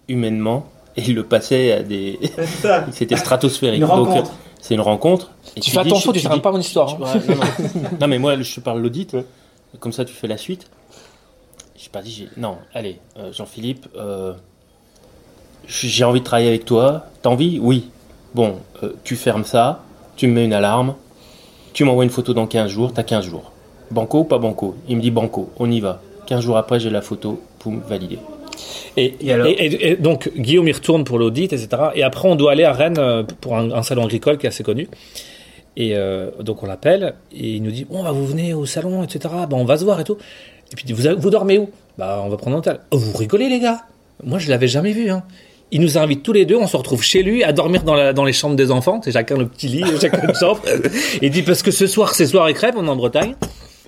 humainement, 0.10 0.68
il 0.98 1.16
le 1.16 1.24
passait 1.24 1.72
à 1.72 1.84
des. 1.84 2.20
C'était 2.92 3.18
stratosphérique. 3.18 3.82
une 3.82 3.88
Donc, 3.88 4.08
rencontre. 4.08 4.32
euh, 4.32 4.36
c'est 4.62 4.74
une 4.76 4.82
rencontre. 4.82 5.32
Et 5.56 5.60
tu 5.60 5.72
fais 5.72 5.82
dis- 5.84 5.90
attention, 5.90 6.12
tu 6.12 6.20
dis- 6.20 6.26
fermes 6.28 6.42
pas 6.42 6.52
mon 6.52 6.60
histoire. 6.60 6.90
hein. 6.90 6.98
Ouais, 7.00 7.36
non, 7.36 7.42
non. 7.82 7.90
Non, 8.02 8.08
mais 8.08 8.20
moi, 8.20 8.40
je 8.42 8.56
te 8.56 8.60
parle 8.60 8.82
l'audit. 8.82 9.16
Comme 9.80 9.92
ça, 9.92 10.06
tu 10.06 10.14
fais 10.14 10.28
la 10.28 10.38
suite. 10.38 10.68
J'ai 11.76 11.90
pas 11.90 12.02
dit. 12.02 12.12
j'ai- 12.12 12.30
Non, 12.42 12.58
allez, 12.74 13.00
euh, 13.18 13.32
Jean-Philippe, 13.34 13.88
euh, 13.98 14.34
j'ai 15.68 16.04
envie 16.04 16.20
de 16.20 16.26
travailler 16.26 16.50
avec 16.50 16.66
toi. 16.66 17.06
T'as 17.22 17.30
envie? 17.30 17.60
Oui. 17.62 17.90
Bon, 18.36 18.58
euh, 18.84 18.94
tu 19.04 19.16
fermes 19.16 19.44
ça, 19.46 19.84
tu 20.16 20.28
me 20.28 20.34
mets 20.34 20.46
une 20.46 20.54
alarme, 20.54 20.96
tu 21.74 21.84
m'envoies 21.84 22.04
une 22.04 22.10
photo 22.10 22.34
dans 22.34 22.48
15 22.48 22.70
jours, 22.72 22.92
t'as 22.94 23.04
15 23.04 23.26
jours. 23.26 23.52
Banco 23.92 24.20
ou 24.20 24.24
pas 24.24 24.40
banco? 24.40 24.76
Il 24.88 24.98
me 24.98 25.02
dit 25.02 25.12
banco, 25.12 25.52
on 25.60 25.70
y 25.70 25.80
va. 25.80 26.02
15 26.26 26.42
jours 26.44 26.58
après, 26.58 26.80
j'ai 26.80 26.90
la 26.90 27.02
photo, 27.02 27.42
poum, 27.60 27.82
validé. 27.88 28.18
Et, 28.98 29.16
Et 29.22 29.34
alors 29.34 29.48
et- 29.48 29.52
et- 29.52 29.92
et 29.92 29.96
donc 29.96 30.30
Guillaume 30.38 30.68
y 30.68 30.72
retourne 30.72 31.04
pour 31.04 31.18
l'audit, 31.18 31.52
etc. 31.54 31.68
Et 31.96 32.04
après 32.04 32.28
on 32.28 32.36
doit 32.36 32.52
aller 32.52 32.64
à 32.64 32.74
Rennes 32.74 32.98
euh, 33.00 33.24
pour 33.42 33.58
un, 33.58 33.72
un 33.72 33.84
salon 33.84 34.06
agricole 34.06 34.38
qui 34.38 34.46
est 34.46 34.50
assez 34.50 34.64
connu. 34.64 34.88
Et 35.76 35.96
euh, 35.96 36.30
donc 36.42 36.62
on 36.62 36.68
l'appelle 36.68 37.16
et 37.36 37.54
il 37.56 37.64
nous 37.64 37.72
dit 37.72 37.86
bon 37.90 38.04
bah 38.04 38.12
vous 38.12 38.26
venez 38.28 38.54
au 38.54 38.66
salon, 38.68 39.04
etc. 39.04 39.34
Bah, 39.50 39.56
on 39.58 39.66
va 39.66 39.78
se 39.78 39.84
voir 39.84 40.00
et 40.00 40.04
tout. 40.04 40.18
Et 40.72 40.76
puis 40.76 40.86
il 40.88 40.94
dit 40.94 41.02
vous, 41.02 41.10
vous 41.20 41.30
dormez 41.32 41.58
où? 41.58 41.70
Bah 41.98 42.22
on 42.24 42.30
va 42.30 42.38
prendre 42.38 42.56
un 42.56 42.60
hôtel. 42.60 42.80
Oh, 42.92 42.98
vous 42.98 43.18
rigolez 43.18 43.50
les 43.50 43.60
gars? 43.60 43.82
Moi 44.24 44.38
je 44.38 44.50
l'avais 44.50 44.68
jamais 44.68 44.92
vu. 44.92 45.10
Hein. 45.10 45.24
Il 45.72 45.82
nous 45.82 45.98
invite 45.98 46.22
tous 46.22 46.34
les 46.34 46.46
deux, 46.46 46.56
on 46.56 46.68
se 46.68 46.78
retrouve 46.78 47.02
chez 47.02 47.24
lui 47.24 47.44
à 47.44 47.52
dormir 47.52 47.82
dans, 47.82 47.96
la, 47.96 48.14
dans 48.14 48.26
les 48.26 48.34
chambres 48.34 48.56
des 48.56 48.70
enfants. 48.70 49.02
C'est 49.04 49.12
chacun 49.14 49.36
le 49.38 49.48
petit 49.48 49.68
lit, 49.70 49.84
chacun 50.02 50.28
une 50.28 50.36
chambre. 50.36 50.62
Il 51.24 51.32
dit 51.32 51.42
parce 51.42 51.64
que 51.64 51.72
ce 51.72 51.88
soir 51.88 52.14
c'est 52.14 52.28
soir 52.28 52.48
et 52.48 52.54
crêpes, 52.54 52.76
on 52.78 52.86
est 52.86 52.90
en 52.90 52.96
Bretagne. 52.96 53.34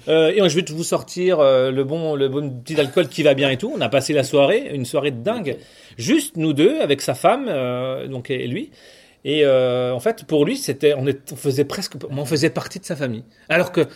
Euh, 0.08 0.30
et 0.30 0.50
je 0.50 0.56
vais 0.56 0.66
vous 0.70 0.84
sortir 0.84 1.40
euh, 1.40 1.72
le 1.72 1.84
bon 1.84 2.16
le 2.16 2.30
bon 2.30 2.50
petit 2.50 2.80
alcool 2.80 3.08
qui 3.08 3.24
va 3.24 3.34
bien 3.34 3.50
et 3.50 3.58
tout. 3.58 3.72
On 3.76 3.82
a 3.82 3.90
passé 3.90 4.14
la 4.14 4.24
soirée, 4.24 4.70
une 4.74 4.86
soirée 4.86 5.12
de 5.12 5.24
dingue, 5.24 5.58
juste 5.98 6.38
nous 6.38 6.54
deux 6.54 6.80
avec 6.82 7.02
sa 7.02 7.16
femme 7.16 7.48
euh, 7.50 8.08
donc 8.08 8.30
et 8.30 8.48
lui. 8.48 8.72
Et 9.24 9.44
euh, 9.44 9.94
en 9.94 10.00
fait 10.00 10.26
pour 10.26 10.46
lui 10.46 10.58
c'était 10.58 10.94
on, 10.96 11.08
est, 11.08 11.32
on 11.32 11.36
faisait 11.36 11.66
presque 11.66 11.94
on 12.10 12.26
faisait 12.26 12.52
partie 12.52 12.80
de 12.80 12.86
sa 12.86 12.96
famille. 12.96 13.24
Alors 13.50 13.72
que 13.72 13.88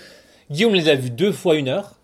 Guillaume 0.50 0.74
les 0.74 0.90
a 0.90 0.96
vus 0.96 1.12
deux 1.12 1.32
fois 1.32 1.56
une 1.56 1.68
heure 1.68 1.96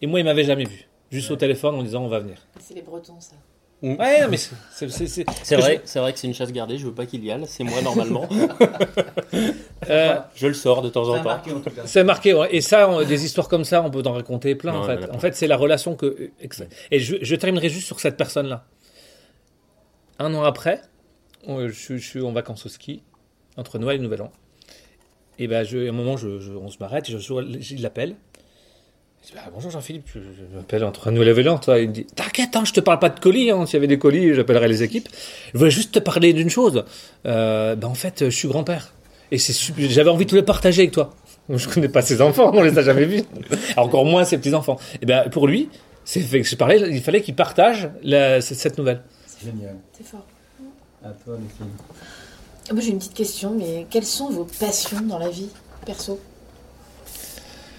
Et 0.00 0.06
moi, 0.06 0.18
il 0.18 0.24
m'avait 0.24 0.44
jamais 0.44 0.64
vu. 0.64 0.88
Juste 1.12 1.30
au 1.30 1.36
téléphone 1.36 1.76
en 1.76 1.82
disant 1.82 2.02
on 2.02 2.08
va 2.08 2.18
venir. 2.18 2.38
C'est 2.58 2.74
les 2.74 2.82
Bretons, 2.82 3.20
ça. 3.20 3.36
Ouais, 3.82 4.28
mais 4.28 4.36
c'est- 4.36 4.54
c'est- 4.72 4.88
c'est- 4.90 5.06
c'est- 5.08 5.24
C'est 5.42 5.56
que 5.56 5.60
vrai, 5.60 5.80
c'est 5.84 5.98
vrai 5.98 6.12
que 6.12 6.18
c'est 6.20 6.28
une 6.28 6.34
chasse 6.34 6.52
gardée, 6.52 6.78
je 6.78 6.86
veux 6.86 6.94
pas 6.94 7.04
qu'il 7.04 7.24
y 7.24 7.32
aille, 7.32 7.42
c'est 7.48 7.64
moi 7.64 7.82
normalement. 7.82 8.28
je- 8.30 9.36
euh, 9.90 10.16
je 10.36 10.46
le 10.46 10.54
sors 10.54 10.82
de 10.82 10.88
temps 10.88 11.08
en 11.08 11.16
temps. 11.18 11.24
marqué 11.24 11.52
en 11.52 11.60
tout 11.60 11.70
cas. 11.70 11.82
C'est 11.84 12.04
marqué, 12.04 12.32
ouais. 12.32 12.48
et 12.54 12.60
ça, 12.60 12.88
on- 12.88 13.02
des 13.04 13.24
histoires 13.24 13.48
comme 13.48 13.64
ça, 13.64 13.82
on 13.82 13.90
peut 13.90 14.02
en 14.06 14.12
raconter 14.12 14.54
plein, 14.54 14.74
en 14.74 14.84
fait. 14.84 15.10
En 15.10 15.18
fait, 15.18 15.34
c'est 15.34 15.46
la 15.48 15.56
relation 15.56 15.96
que. 15.96 16.30
Et 16.92 16.98
je, 17.00 17.16
je 17.22 17.34
terminerai 17.36 17.68
juste 17.68 17.86
sur 17.86 17.98
cette 17.98 18.16
personne-là. 18.16 18.64
Un 20.18 20.32
an 20.34 20.44
après, 20.44 20.80
on- 21.46 21.66
je, 21.66 21.72
suis- 21.72 21.98
je 21.98 22.06
suis 22.08 22.22
en 22.22 22.32
vacances 22.32 22.64
au 22.66 22.68
ski, 22.68 23.02
entre 23.56 23.78
Noël 23.78 23.96
et 23.96 24.02
Nouvel 24.02 24.22
An. 24.22 24.30
Et 25.40 25.48
ben, 25.48 25.64
je, 25.64 25.86
à 25.86 25.88
un 25.88 25.92
moment, 25.92 26.16
je, 26.16 26.38
je- 26.38 26.52
on 26.52 26.68
se 26.68 26.76
m'arrête, 26.78 27.10
je, 27.10 27.18
je, 27.18 27.34
je 27.60 27.82
l'appelle. 27.82 28.14
Je 29.22 29.28
dis, 29.28 29.34
bah, 29.34 29.42
bonjour 29.54 29.70
Jean-Philippe, 29.70 30.08
je, 30.14 30.18
je 30.20 30.56
m'appelle 30.56 30.84
entre 30.84 31.10
Noël 31.10 31.28
et 31.28 31.30
Nouvel 31.30 31.48
An. 31.50 31.58
Toi, 31.58 31.78
il 31.78 31.88
me 31.88 31.92
dit, 31.92 32.04
t'inquiète, 32.06 32.56
hein, 32.56 32.64
je 32.64 32.72
te 32.72 32.80
parle 32.80 32.98
pas 32.98 33.08
de 33.08 33.20
colis. 33.20 33.50
Hein. 33.50 33.66
S'il 33.66 33.74
y 33.74 33.76
avait 33.76 33.86
des 33.86 33.98
colis, 33.98 34.34
j'appellerais 34.34 34.68
les 34.68 34.82
équipes. 34.82 35.08
Je 35.52 35.58
voulais 35.58 35.70
juste 35.70 35.92
te 35.92 35.98
parler 36.00 36.32
d'une 36.32 36.50
chose. 36.50 36.84
Euh, 37.26 37.76
ben, 37.76 37.86
en 37.88 37.94
fait, 37.94 38.24
je 38.24 38.30
suis 38.36 38.48
grand-père. 38.48 38.92
Et 39.30 39.38
c'est 39.38 39.54
j'avais 39.88 40.10
envie 40.10 40.26
de 40.26 40.34
le 40.34 40.44
partager 40.44 40.82
avec 40.82 40.92
toi. 40.92 41.14
Je 41.48 41.68
connais 41.68 41.88
pas 41.88 42.02
ses 42.02 42.20
enfants, 42.20 42.50
on 42.52 42.62
les 42.62 42.78
a 42.78 42.82
jamais 42.82 43.04
vus. 43.04 43.22
Encore 43.76 44.04
moins 44.04 44.24
ses 44.24 44.38
petits-enfants. 44.38 44.78
Et 45.00 45.06
ben, 45.06 45.28
pour 45.30 45.46
lui, 45.46 45.70
c'est 46.04 46.20
fait 46.20 46.40
que 46.42 46.48
je 46.48 46.56
parlais, 46.56 46.78
il 46.90 47.00
fallait 47.00 47.22
qu'il 47.22 47.34
partage 47.34 47.90
la- 48.02 48.40
cette 48.40 48.58
cette 48.58 48.76
nouvelle. 48.78 49.02
C'est 49.26 49.46
génial. 49.46 49.76
C'est 49.92 50.06
fort. 50.06 50.26
À 51.04 51.10
toi, 51.10 51.36
Lucie. 51.40 51.70
Moi, 52.72 52.80
j'ai 52.80 52.90
une 52.90 52.98
petite 52.98 53.14
question, 53.14 53.54
mais 53.56 53.86
quelles 53.90 54.04
sont 54.04 54.30
vos 54.30 54.44
passions 54.60 55.00
dans 55.00 55.18
la 55.18 55.30
vie, 55.30 55.48
perso? 55.86 56.20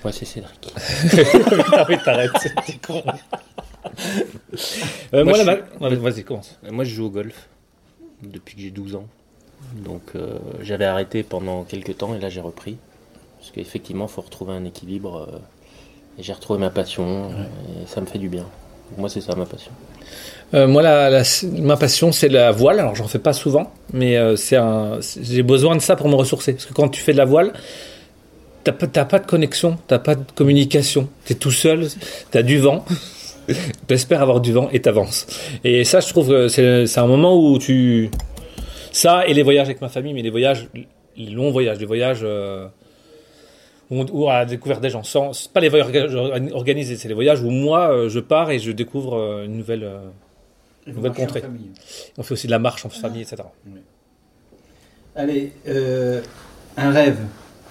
Ouais, 0.05 0.11
c'est 0.11 0.25
Cédric. 0.25 0.73
ah 1.73 1.85
oui, 1.89 1.95
t'arrêtes, 2.03 2.31
t'es 2.65 2.73
con. 2.85 3.01
Euh, 5.13 5.23
moi, 5.23 5.23
Moi, 5.23 5.43
la 5.43 5.55
je 5.55 5.95
ouais, 5.95 5.95
Vas-y, 5.95 6.23
commence. 6.23 6.57
Euh, 6.65 6.71
Moi, 6.71 6.83
je 6.83 6.93
joue 6.93 7.05
au 7.05 7.09
golf 7.09 7.47
depuis 8.21 8.55
que 8.55 8.61
j'ai 8.61 8.71
12 8.71 8.95
ans. 8.95 9.05
Donc, 9.75 10.01
euh, 10.15 10.37
j'avais 10.61 10.85
arrêté 10.85 11.23
pendant 11.23 11.63
quelques 11.63 11.97
temps 11.97 12.15
et 12.15 12.19
là, 12.19 12.29
j'ai 12.29 12.41
repris. 12.41 12.77
Parce 13.39 13.51
qu'effectivement, 13.51 14.05
il 14.09 14.11
faut 14.13 14.21
retrouver 14.21 14.53
un 14.53 14.65
équilibre. 14.65 15.27
euh, 15.31 15.37
et 16.19 16.23
j'ai 16.23 16.33
retrouvé 16.33 16.59
ma 16.59 16.69
passion 16.69 17.31
et 17.31 17.87
ça 17.87 17.99
me 18.01 18.05
fait 18.05 18.19
du 18.19 18.29
bien. 18.29 18.43
Donc, 18.91 18.99
moi, 18.99 19.09
c'est 19.09 19.21
ça 19.21 19.35
ma 19.35 19.45
passion. 19.45 19.71
Moi, 20.53 20.83
la, 20.83 21.09
la- 21.09 21.23
ma 21.59 21.75
passion, 21.77 22.11
c'est 22.11 22.29
la 22.29 22.51
voile. 22.51 22.79
Alors, 22.79 22.93
j'en 22.93 23.07
fais 23.07 23.17
pas 23.17 23.33
souvent, 23.33 23.73
mais 23.91 24.15
c'est 24.37 24.55
un. 24.57 25.01
c'est- 25.01 25.23
J'ai 25.23 25.41
besoin 25.41 25.75
de 25.75 25.81
ça 25.81 25.95
pour 25.95 26.07
me 26.09 26.13
ressourcer. 26.15 26.53
Parce 26.53 26.67
que 26.67 26.73
quand 26.73 26.89
tu 26.89 27.01
fais 27.01 27.13
de 27.13 27.17
la 27.17 27.25
voile, 27.25 27.53
t'as 28.63 28.71
pas, 28.71 28.87
t'as 28.87 29.05
pas 29.05 29.19
de 29.19 29.25
connexion, 29.25 29.77
t'as 29.87 29.99
pas 29.99 30.15
de 30.15 30.23
communication. 30.35 31.09
T'es 31.25 31.35
tout 31.35 31.51
seul, 31.51 31.87
t'as 32.31 32.41
du 32.43 32.59
vent. 32.59 32.85
T'espères 33.87 34.21
avoir 34.21 34.39
du 34.39 34.53
vent 34.53 34.69
et 34.71 34.81
t'avances. 34.81 35.27
Et 35.63 35.83
ça, 35.83 35.99
je 35.99 36.07
trouve 36.09 36.29
que 36.29 36.47
c'est 36.47 36.87
c'est 36.87 36.99
un 36.99 37.07
moment 37.07 37.37
où 37.37 37.57
tu. 37.59 38.09
Ça 38.91 39.27
et 39.27 39.33
les 39.33 39.43
voyages 39.43 39.67
avec 39.67 39.81
ma 39.81 39.89
famille, 39.89 40.13
mais 40.13 40.21
les 40.21 40.29
voyages, 40.29 40.67
les 41.17 41.29
longs 41.31 41.51
voyages, 41.51 41.79
les 41.79 41.85
voyages. 41.85 42.21
euh, 42.23 42.67
où 43.91 43.99
on, 43.99 44.05
où 44.11 44.25
on 44.27 44.29
a 44.29 44.45
découvert 44.45 44.79
des 44.79 44.89
gens. 44.89 45.03
Sans, 45.03 45.33
c'est 45.33 45.51
pas 45.51 45.59
les 45.59 45.67
voyages 45.67 45.89
orga- 46.15 46.51
organisés, 46.53 46.95
c'est 46.95 47.09
les 47.09 47.13
voyages 47.13 47.41
où 47.41 47.49
moi, 47.49 47.91
euh, 47.91 48.07
je 48.09 48.19
pars 48.21 48.49
et 48.49 48.59
je 48.59 48.71
découvre 48.71 49.15
euh, 49.17 49.45
une 49.45 49.57
nouvelle. 49.57 49.83
euh, 49.83 49.99
vous 50.87 50.93
Nouvelle 50.95 51.11
contrée. 51.13 51.43
on 52.17 52.23
fait 52.23 52.33
aussi 52.33 52.47
de 52.47 52.51
la 52.51 52.59
marche 52.59 52.85
en 52.85 52.89
famille, 52.89 53.21
etc. 53.21 53.43
Allez, 55.15 55.51
euh, 55.67 56.21
un 56.77 56.91
rêve 56.91 57.17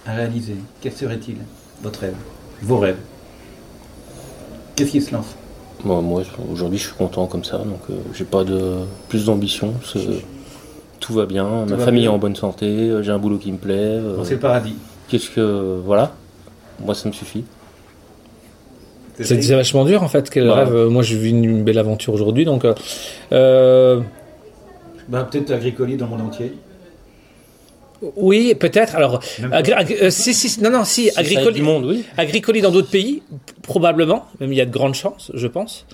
à 0.07 0.15
réaliser. 0.15 0.57
Quel 0.81 0.93
serait-il 0.93 1.37
Votre 1.83 2.01
rêve 2.01 2.15
Vos 2.63 2.79
rêves? 2.79 2.97
Qu'est-ce 4.77 4.91
qui 4.93 5.01
se 5.03 5.13
lance? 5.15 5.35
Moi, 5.85 6.01
moi 6.01 6.23
aujourd'hui, 6.51 6.79
je 6.79 6.85
suis 6.87 6.95
content 6.95 7.27
comme 7.27 7.45
ça. 7.45 7.59
Donc, 7.59 7.81
euh, 7.91 7.95
j'ai 8.15 8.25
pas 8.25 8.45
de 8.45 8.77
plus 9.09 9.27
d'ambition. 9.27 9.75
Tout 11.01 11.13
va 11.15 11.27
bien. 11.27 11.67
ma 11.69 11.77
va 11.77 11.85
famille 11.85 12.03
bien. 12.03 12.11
est 12.13 12.15
en 12.15 12.19
bonne 12.19 12.37
santé. 12.37 12.67
euh, 12.67 13.03
J'ai 13.03 13.11
un 13.11 13.19
boulot 13.19 13.39
qui 13.39 13.51
me 13.53 13.59
plaît. 13.59 13.75
euh, 13.77 14.17
Bon, 14.17 14.25
C'est 14.25 14.35
le 14.35 14.41
paradis. 14.41 14.75
Qu'est-ce 15.09 15.31
que. 15.31 15.81
Voilà. 15.85 16.13
Moi, 16.81 16.95
ça 16.95 17.09
me 17.09 17.13
suffit. 17.13 17.45
C'est 19.21 19.41
vachement 19.55 19.85
dur 19.85 20.03
en 20.03 20.09
fait. 20.09 20.31
Quel 20.31 20.47
Bah. 20.47 20.65
rêve. 20.65 20.75
Moi, 20.89 21.03
je 21.03 21.17
vis 21.17 21.31
une 21.31 21.65
belle 21.65 21.79
aventure 21.79 22.15
aujourd'hui, 22.15 22.45
donc. 22.45 22.65
euh, 22.65 22.75
euh, 23.33 24.01
Bah, 25.09 25.27
peut-être 25.31 25.51
Agricoli 25.51 25.97
dans 25.97 26.07
le 26.07 26.11
monde 26.13 26.23
entier. 26.29 26.55
Oui, 28.17 28.55
peut-être. 28.55 28.95
Alors, 28.97 29.21
Même 29.41 29.53
agri- 29.53 29.73
agri- 29.73 29.97
euh, 30.03 30.11
si, 30.11 30.35
si, 30.35 30.61
non, 30.63 30.71
non, 30.71 30.85
si, 30.85 31.11
agricoli, 31.17 31.55
du 31.55 31.63
monde, 31.63 31.85
oui. 31.87 32.05
agricoli 32.17 32.61
dans 32.61 32.71
d'autres 32.71 32.91
pays, 32.91 33.23
probablement. 33.63 34.27
Même 34.41 34.53
il 34.53 34.57
y 34.57 34.61
a 34.61 34.67
de 34.67 34.71
grandes 34.73 34.95
chances, 34.95 35.31
je 35.35 35.47
pense. 35.47 35.87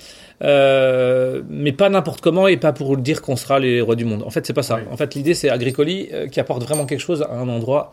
Euh, 0.43 1.43
mais 1.49 1.73
pas 1.73 1.89
n'importe 1.89 2.21
comment 2.21 2.47
et 2.49 2.57
pas 2.57 2.73
pour 2.73 2.97
dire 2.97 3.23
qu'on 3.23 3.37
sera 3.37 3.59
les 3.59 3.81
rois 3.81 3.97
du 3.97 4.05
monde. 4.05 4.23
En 4.25 4.31
fait, 4.31 4.47
c'est 4.47 4.53
pas 4.53 4.63
ça. 4.63 4.77
Oui. 4.77 4.83
En 4.93 4.97
fait, 4.97 5.15
l'idée 5.15 5.35
c'est 5.35 5.51
agricoli 5.51 6.09
euh, 6.13 6.29
qui 6.29 6.39
apporte 6.41 6.63
vraiment 6.63 6.87
quelque 6.87 7.01
chose 7.01 7.23
à 7.23 7.33
un 7.35 7.49
endroit 7.49 7.91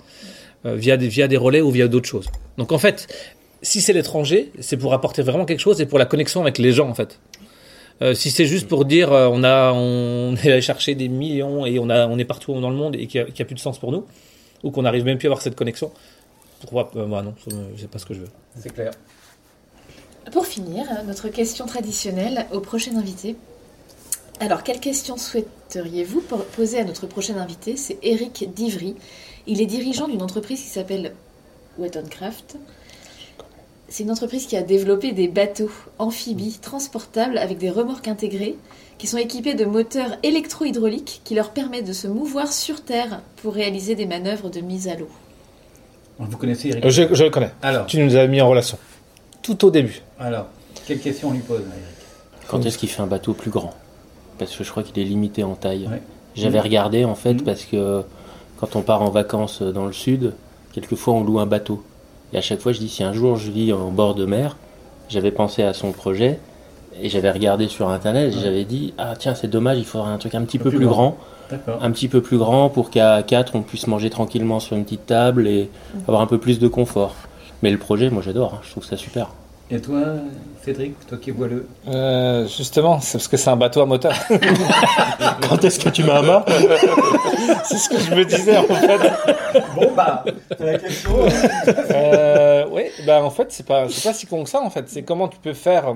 euh, 0.66 0.76
via 0.76 0.96
des 0.98 1.08
via 1.08 1.28
des 1.28 1.38
relais 1.38 1.62
ou 1.62 1.72
via 1.72 1.88
d'autres 1.88 2.08
choses. 2.08 2.28
Donc 2.58 2.72
en 2.72 2.78
fait, 2.78 3.08
si 3.64 3.82
c'est 3.82 3.94
l'étranger, 3.94 4.52
c'est 4.60 4.78
pour 4.78 4.94
apporter 4.94 5.24
vraiment 5.24 5.46
quelque 5.46 5.60
chose 5.60 5.82
et 5.82 5.88
pour 5.88 5.98
la 5.98 6.06
connexion 6.06 6.42
avec 6.42 6.60
les 6.60 6.72
gens 6.72 6.88
en 6.88 6.94
fait. 6.94 7.20
Euh, 8.02 8.14
si 8.14 8.30
c'est 8.30 8.46
juste 8.46 8.68
pour 8.68 8.84
dire 8.84 9.14
euh, 9.14 9.30
on 9.32 9.44
a 9.44 9.72
on 9.72 10.36
est 10.36 10.52
allé 10.52 10.62
chercher 10.62 10.96
des 10.96 11.08
millions 11.08 11.66
et 11.66 11.80
on 11.80 11.90
a 11.90 12.08
on 12.08 12.18
est 12.18 12.26
partout 12.26 12.60
dans 12.60 12.70
le 12.70 12.76
monde 12.76 12.96
et 12.96 13.08
qu'il 13.08 13.22
n'y 13.24 13.28
a, 13.28 13.34
y 13.34 13.42
a 13.42 13.46
plus 13.46 13.56
de 13.56 13.60
sens 13.60 13.80
pour 13.80 13.92
nous 13.94 14.06
ou 14.64 14.72
qu'on 14.72 14.82
n'arrive 14.82 15.06
même 15.06 15.18
plus 15.18 15.28
à 15.28 15.30
avoir 15.30 15.42
cette 15.42 15.56
connexion. 15.56 15.92
Pourquoi 16.60 16.92
euh, 16.98 17.06
moi 17.06 17.22
non, 17.22 17.34
c'est 17.78 17.90
pas 17.90 18.00
ce 18.00 18.06
que 18.06 18.14
je 18.14 18.20
veux. 18.20 18.30
C'est 18.60 18.74
clair. 18.74 18.92
Pour 20.32 20.46
finir, 20.46 20.86
notre 21.06 21.30
question 21.30 21.68
traditionnelle 21.68 22.48
au 22.52 22.60
prochain 22.60 22.98
invité. 22.98 23.36
Alors, 24.40 24.64
quelle 24.64 24.80
question 24.80 25.16
souhaiteriez-vous 25.16 26.22
po- 26.22 26.46
poser 26.56 26.80
à 26.80 26.84
notre 26.84 27.08
prochain 27.08 27.38
invité? 27.38 27.78
C'est 27.78 28.00
Eric 28.02 28.52
Divry. 28.54 28.96
Il 29.48 29.62
est 29.62 29.66
dirigeant 29.68 30.08
d'une 30.08 30.24
entreprise 30.24 30.60
qui 30.60 30.68
s'appelle 30.68 31.14
Wettoncraft. 31.78 32.58
C'est 33.96 34.04
une 34.04 34.12
entreprise 34.12 34.46
qui 34.46 34.58
a 34.58 34.62
développé 34.62 35.14
des 35.14 35.30
bateaux 35.30 35.72
amphibies 36.00 36.58
transportables 36.62 37.38
avec 37.38 37.58
des 37.60 37.70
remorques 37.70 38.10
intégrées 38.10 38.58
qui 38.98 39.08
sont 39.08 39.16
équipés 39.18 39.54
de 39.54 39.64
moteurs 39.64 40.18
électro-hydrauliques 40.22 41.22
qui 41.24 41.34
leur 41.34 41.52
permettent 41.52 41.88
de 41.88 41.94
se 41.94 42.06
mouvoir 42.10 42.52
sur 42.52 42.84
Terre 42.84 43.22
pour 43.38 43.54
réaliser 43.54 43.96
des 43.96 44.06
manœuvres 44.06 44.50
de 44.50 44.60
mise 44.60 44.90
à 44.90 44.96
l'eau. 44.96 45.08
Vous 46.20 46.36
connaissez 46.36 46.72
Eric 46.72 46.84
Euh, 46.84 46.90
je, 46.90 47.04
je 47.16 47.24
le 47.24 47.30
connais. 47.30 47.52
Alors, 47.62 47.86
Tu 47.86 47.98
nous 48.04 48.18
as 48.18 48.28
mis 48.28 48.42
en 48.42 48.50
relation. 48.50 48.78
Tout 49.42 49.64
au 49.64 49.72
début. 49.72 50.02
alors, 50.20 50.48
quelle 50.86 51.00
question 51.00 51.30
on 51.30 51.32
lui 51.32 51.40
pose, 51.40 51.62
Eric? 51.62 52.48
Quand 52.50 52.66
est-ce 52.66 52.78
qu'il 52.78 52.90
fait 52.90 53.02
un 53.02 53.08
bateau 53.08 53.32
plus 53.34 53.50
grand? 53.50 53.74
Parce 54.38 54.54
que 54.58 54.66
je 54.66 54.72
crois 54.72 54.84
qu'il 54.84 55.02
est 55.02 55.06
limité 55.06 55.46
en 55.46 55.56
taille. 55.56 55.88
Ouais. 55.90 56.02
J'avais 56.36 56.58
Mhm. 56.58 56.64
regardé 56.66 57.06
en 57.06 57.16
fait 57.16 57.36
Mhm. 57.36 57.44
parce 57.44 57.64
que 57.64 58.04
quand 58.58 58.76
on 58.76 58.82
part 58.82 59.02
en 59.04 59.10
vacances 59.10 59.62
dans 59.62 59.86
le 59.86 59.94
sud, 59.94 60.34
quelquefois 60.74 61.14
on 61.14 61.24
loue 61.24 61.40
un 61.40 61.46
bateau. 61.46 61.82
Et 62.34 62.38
à 62.38 62.42
chaque 62.42 62.60
fois 62.60 62.72
je 62.72 62.80
dis 62.80 62.90
si 62.90 63.04
un 63.04 63.14
jour 63.14 63.36
je 63.38 63.52
vis 63.52 63.72
en 63.74 63.90
bord 63.92 64.16
de 64.16 64.26
mer, 64.26 64.58
j'avais 65.10 65.32
pensé 65.32 65.64
à 65.64 65.74
son 65.74 65.92
projet 65.92 66.40
et 67.02 67.10
j'avais 67.10 67.30
regardé 67.32 67.68
sur 67.68 67.90
internet 67.90 68.32
et 68.34 68.36
Ouais. 68.38 68.42
j'avais 68.44 68.64
dit 68.66 68.94
ah 68.98 69.14
tiens 69.18 69.36
c'est 69.36 69.48
dommage 69.50 69.78
il 69.78 69.86
faudrait 69.86 70.12
un 70.12 70.18
truc 70.18 70.34
un 70.36 70.44
petit 70.44 70.58
Un 70.58 70.64
peu 70.64 70.70
plus 70.70 70.78
plus 70.80 70.88
grand. 70.88 71.18
un 71.82 71.92
petit 71.92 72.08
peu 72.08 72.22
plus 72.22 72.38
grand 72.38 72.70
pour 72.70 72.90
qu'à 72.90 73.22
4 73.24 73.56
on 73.56 73.62
puisse 73.62 73.88
manger 73.88 74.10
tranquillement 74.10 74.60
sur 74.60 74.76
une 74.76 74.84
petite 74.84 75.06
table 75.06 75.48
et 75.48 75.70
avoir 76.08 76.22
un 76.22 76.28
peu 76.28 76.38
plus 76.40 76.58
de 76.60 76.68
confort. 76.68 77.14
Mais 77.62 77.70
le 77.72 77.78
projet 77.78 78.10
moi 78.10 78.22
j'adore, 78.24 78.56
hein, 78.56 78.60
je 78.64 78.72
trouve 78.72 78.84
ça 78.86 78.98
super. 78.98 79.30
Et 79.72 79.82
toi, 79.82 80.00
Cédric, 80.64 80.94
toi 81.08 81.18
qui 81.18 81.32
es 81.32 81.34
voileux 81.34 81.68
Euh, 81.88 82.48
justement, 82.48 83.00
c'est 83.00 83.18
parce 83.18 83.28
que 83.28 83.36
c'est 83.38 83.50
un 83.50 83.56
bateau 83.56 83.82
à 83.82 83.88
moteur. 83.88 84.14
Quand 85.50 85.64
est-ce 85.64 85.80
que 85.80 85.90
tu 85.90 86.04
m'as 86.04 86.20
un 86.20 86.22
mât 86.22 86.46
c'est 87.64 87.78
ce 87.78 87.90
que 87.90 87.98
je 87.98 88.14
me 88.14 88.26
disais 88.26 88.58
en 88.58 88.64
fait. 88.64 89.62
Bon, 89.76 89.92
bah, 89.96 90.24
c'est 90.56 90.66
la 90.66 90.78
question. 90.78 91.12
Euh, 91.92 92.66
oui, 92.72 92.84
bah 93.08 93.24
en 93.24 93.32
fait, 93.32 93.52
c'est 93.52 93.66
pas, 93.66 93.90
c'est 93.90 94.08
pas 94.08 94.14
si 94.14 94.28
con 94.28 94.44
que 94.44 94.50
ça 94.50 94.62
en 94.62 94.70
fait. 94.70 94.88
C'est 94.88 95.02
comment 95.02 95.28
tu 95.28 95.40
peux 95.40 95.54
faire 95.54 95.96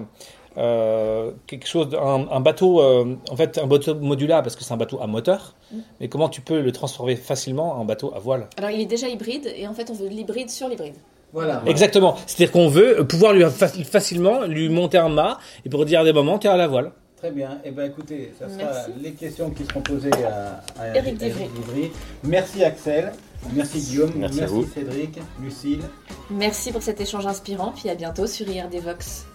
euh, 0.57 1.31
quelque 1.45 1.67
chose, 1.67 1.89
un, 1.93 2.27
un 2.31 2.39
bateau, 2.39 2.81
euh, 2.81 3.15
en 3.29 3.35
fait, 3.35 3.59
un 3.59 3.67
bateau 3.67 3.93
modulaire 3.95 4.41
parce 4.41 4.55
que 4.55 4.63
c'est 4.63 4.73
un 4.73 4.77
bateau 4.77 4.99
à 4.99 5.05
moteur, 5.05 5.53
mais 5.99 6.07
comment 6.09 6.27
tu 6.27 6.41
peux 6.41 6.59
le 6.61 6.71
transformer 6.71 7.15
facilement 7.15 7.73
en 7.79 7.85
bateau 7.85 8.11
à 8.15 8.19
voile? 8.19 8.47
Alors, 8.57 8.71
il 8.71 8.81
est 8.81 8.85
déjà 8.87 9.07
hybride 9.07 9.53
et 9.55 9.67
en 9.67 9.73
fait, 9.75 9.91
on 9.91 9.93
veut 9.93 10.09
de 10.09 10.13
l'hybride 10.13 10.49
sur 10.49 10.67
l'hybride. 10.67 10.95
Voilà. 11.33 11.61
Exactement. 11.67 12.15
C'est-à-dire 12.25 12.51
qu'on 12.51 12.67
veut 12.69 13.05
pouvoir 13.07 13.33
lui 13.33 13.43
fa- 13.49 13.67
facilement 13.67 14.45
lui 14.45 14.69
monter 14.69 14.97
un 14.97 15.09
mât 15.09 15.37
et 15.65 15.69
pour 15.69 15.85
dire 15.85 15.99
à 16.01 16.03
des 16.03 16.13
moments, 16.13 16.39
t'es 16.39 16.47
à 16.47 16.57
la 16.57 16.67
voile. 16.67 16.91
Très 17.17 17.31
bien. 17.31 17.59
Eh 17.65 17.71
ben, 17.71 17.83
écoutez, 17.85 18.33
ça 18.39 18.47
sera 18.47 18.57
Merci. 18.71 18.91
les 19.01 19.11
questions 19.11 19.49
qui 19.49 19.65
seront 19.65 19.81
posées 19.81 20.09
à, 20.25 20.63
à 20.81 20.95
Éric 20.95 21.17
Divry. 21.17 21.91
Merci 22.23 22.63
Axel. 22.63 23.11
Merci 23.53 23.79
Guillaume. 23.79 24.11
Merci 24.15 24.41
à 24.41 24.45
vous. 24.47 24.65
Cédric. 24.73 25.19
Lucille. 25.41 25.81
Merci 26.29 26.71
pour 26.71 26.81
cet 26.81 26.99
échange 27.01 27.25
inspirant, 27.27 27.73
puis 27.75 27.89
à 27.89 27.95
bientôt 27.95 28.25
sur 28.25 28.47
IRD 28.49 28.75
Vox. 28.83 29.25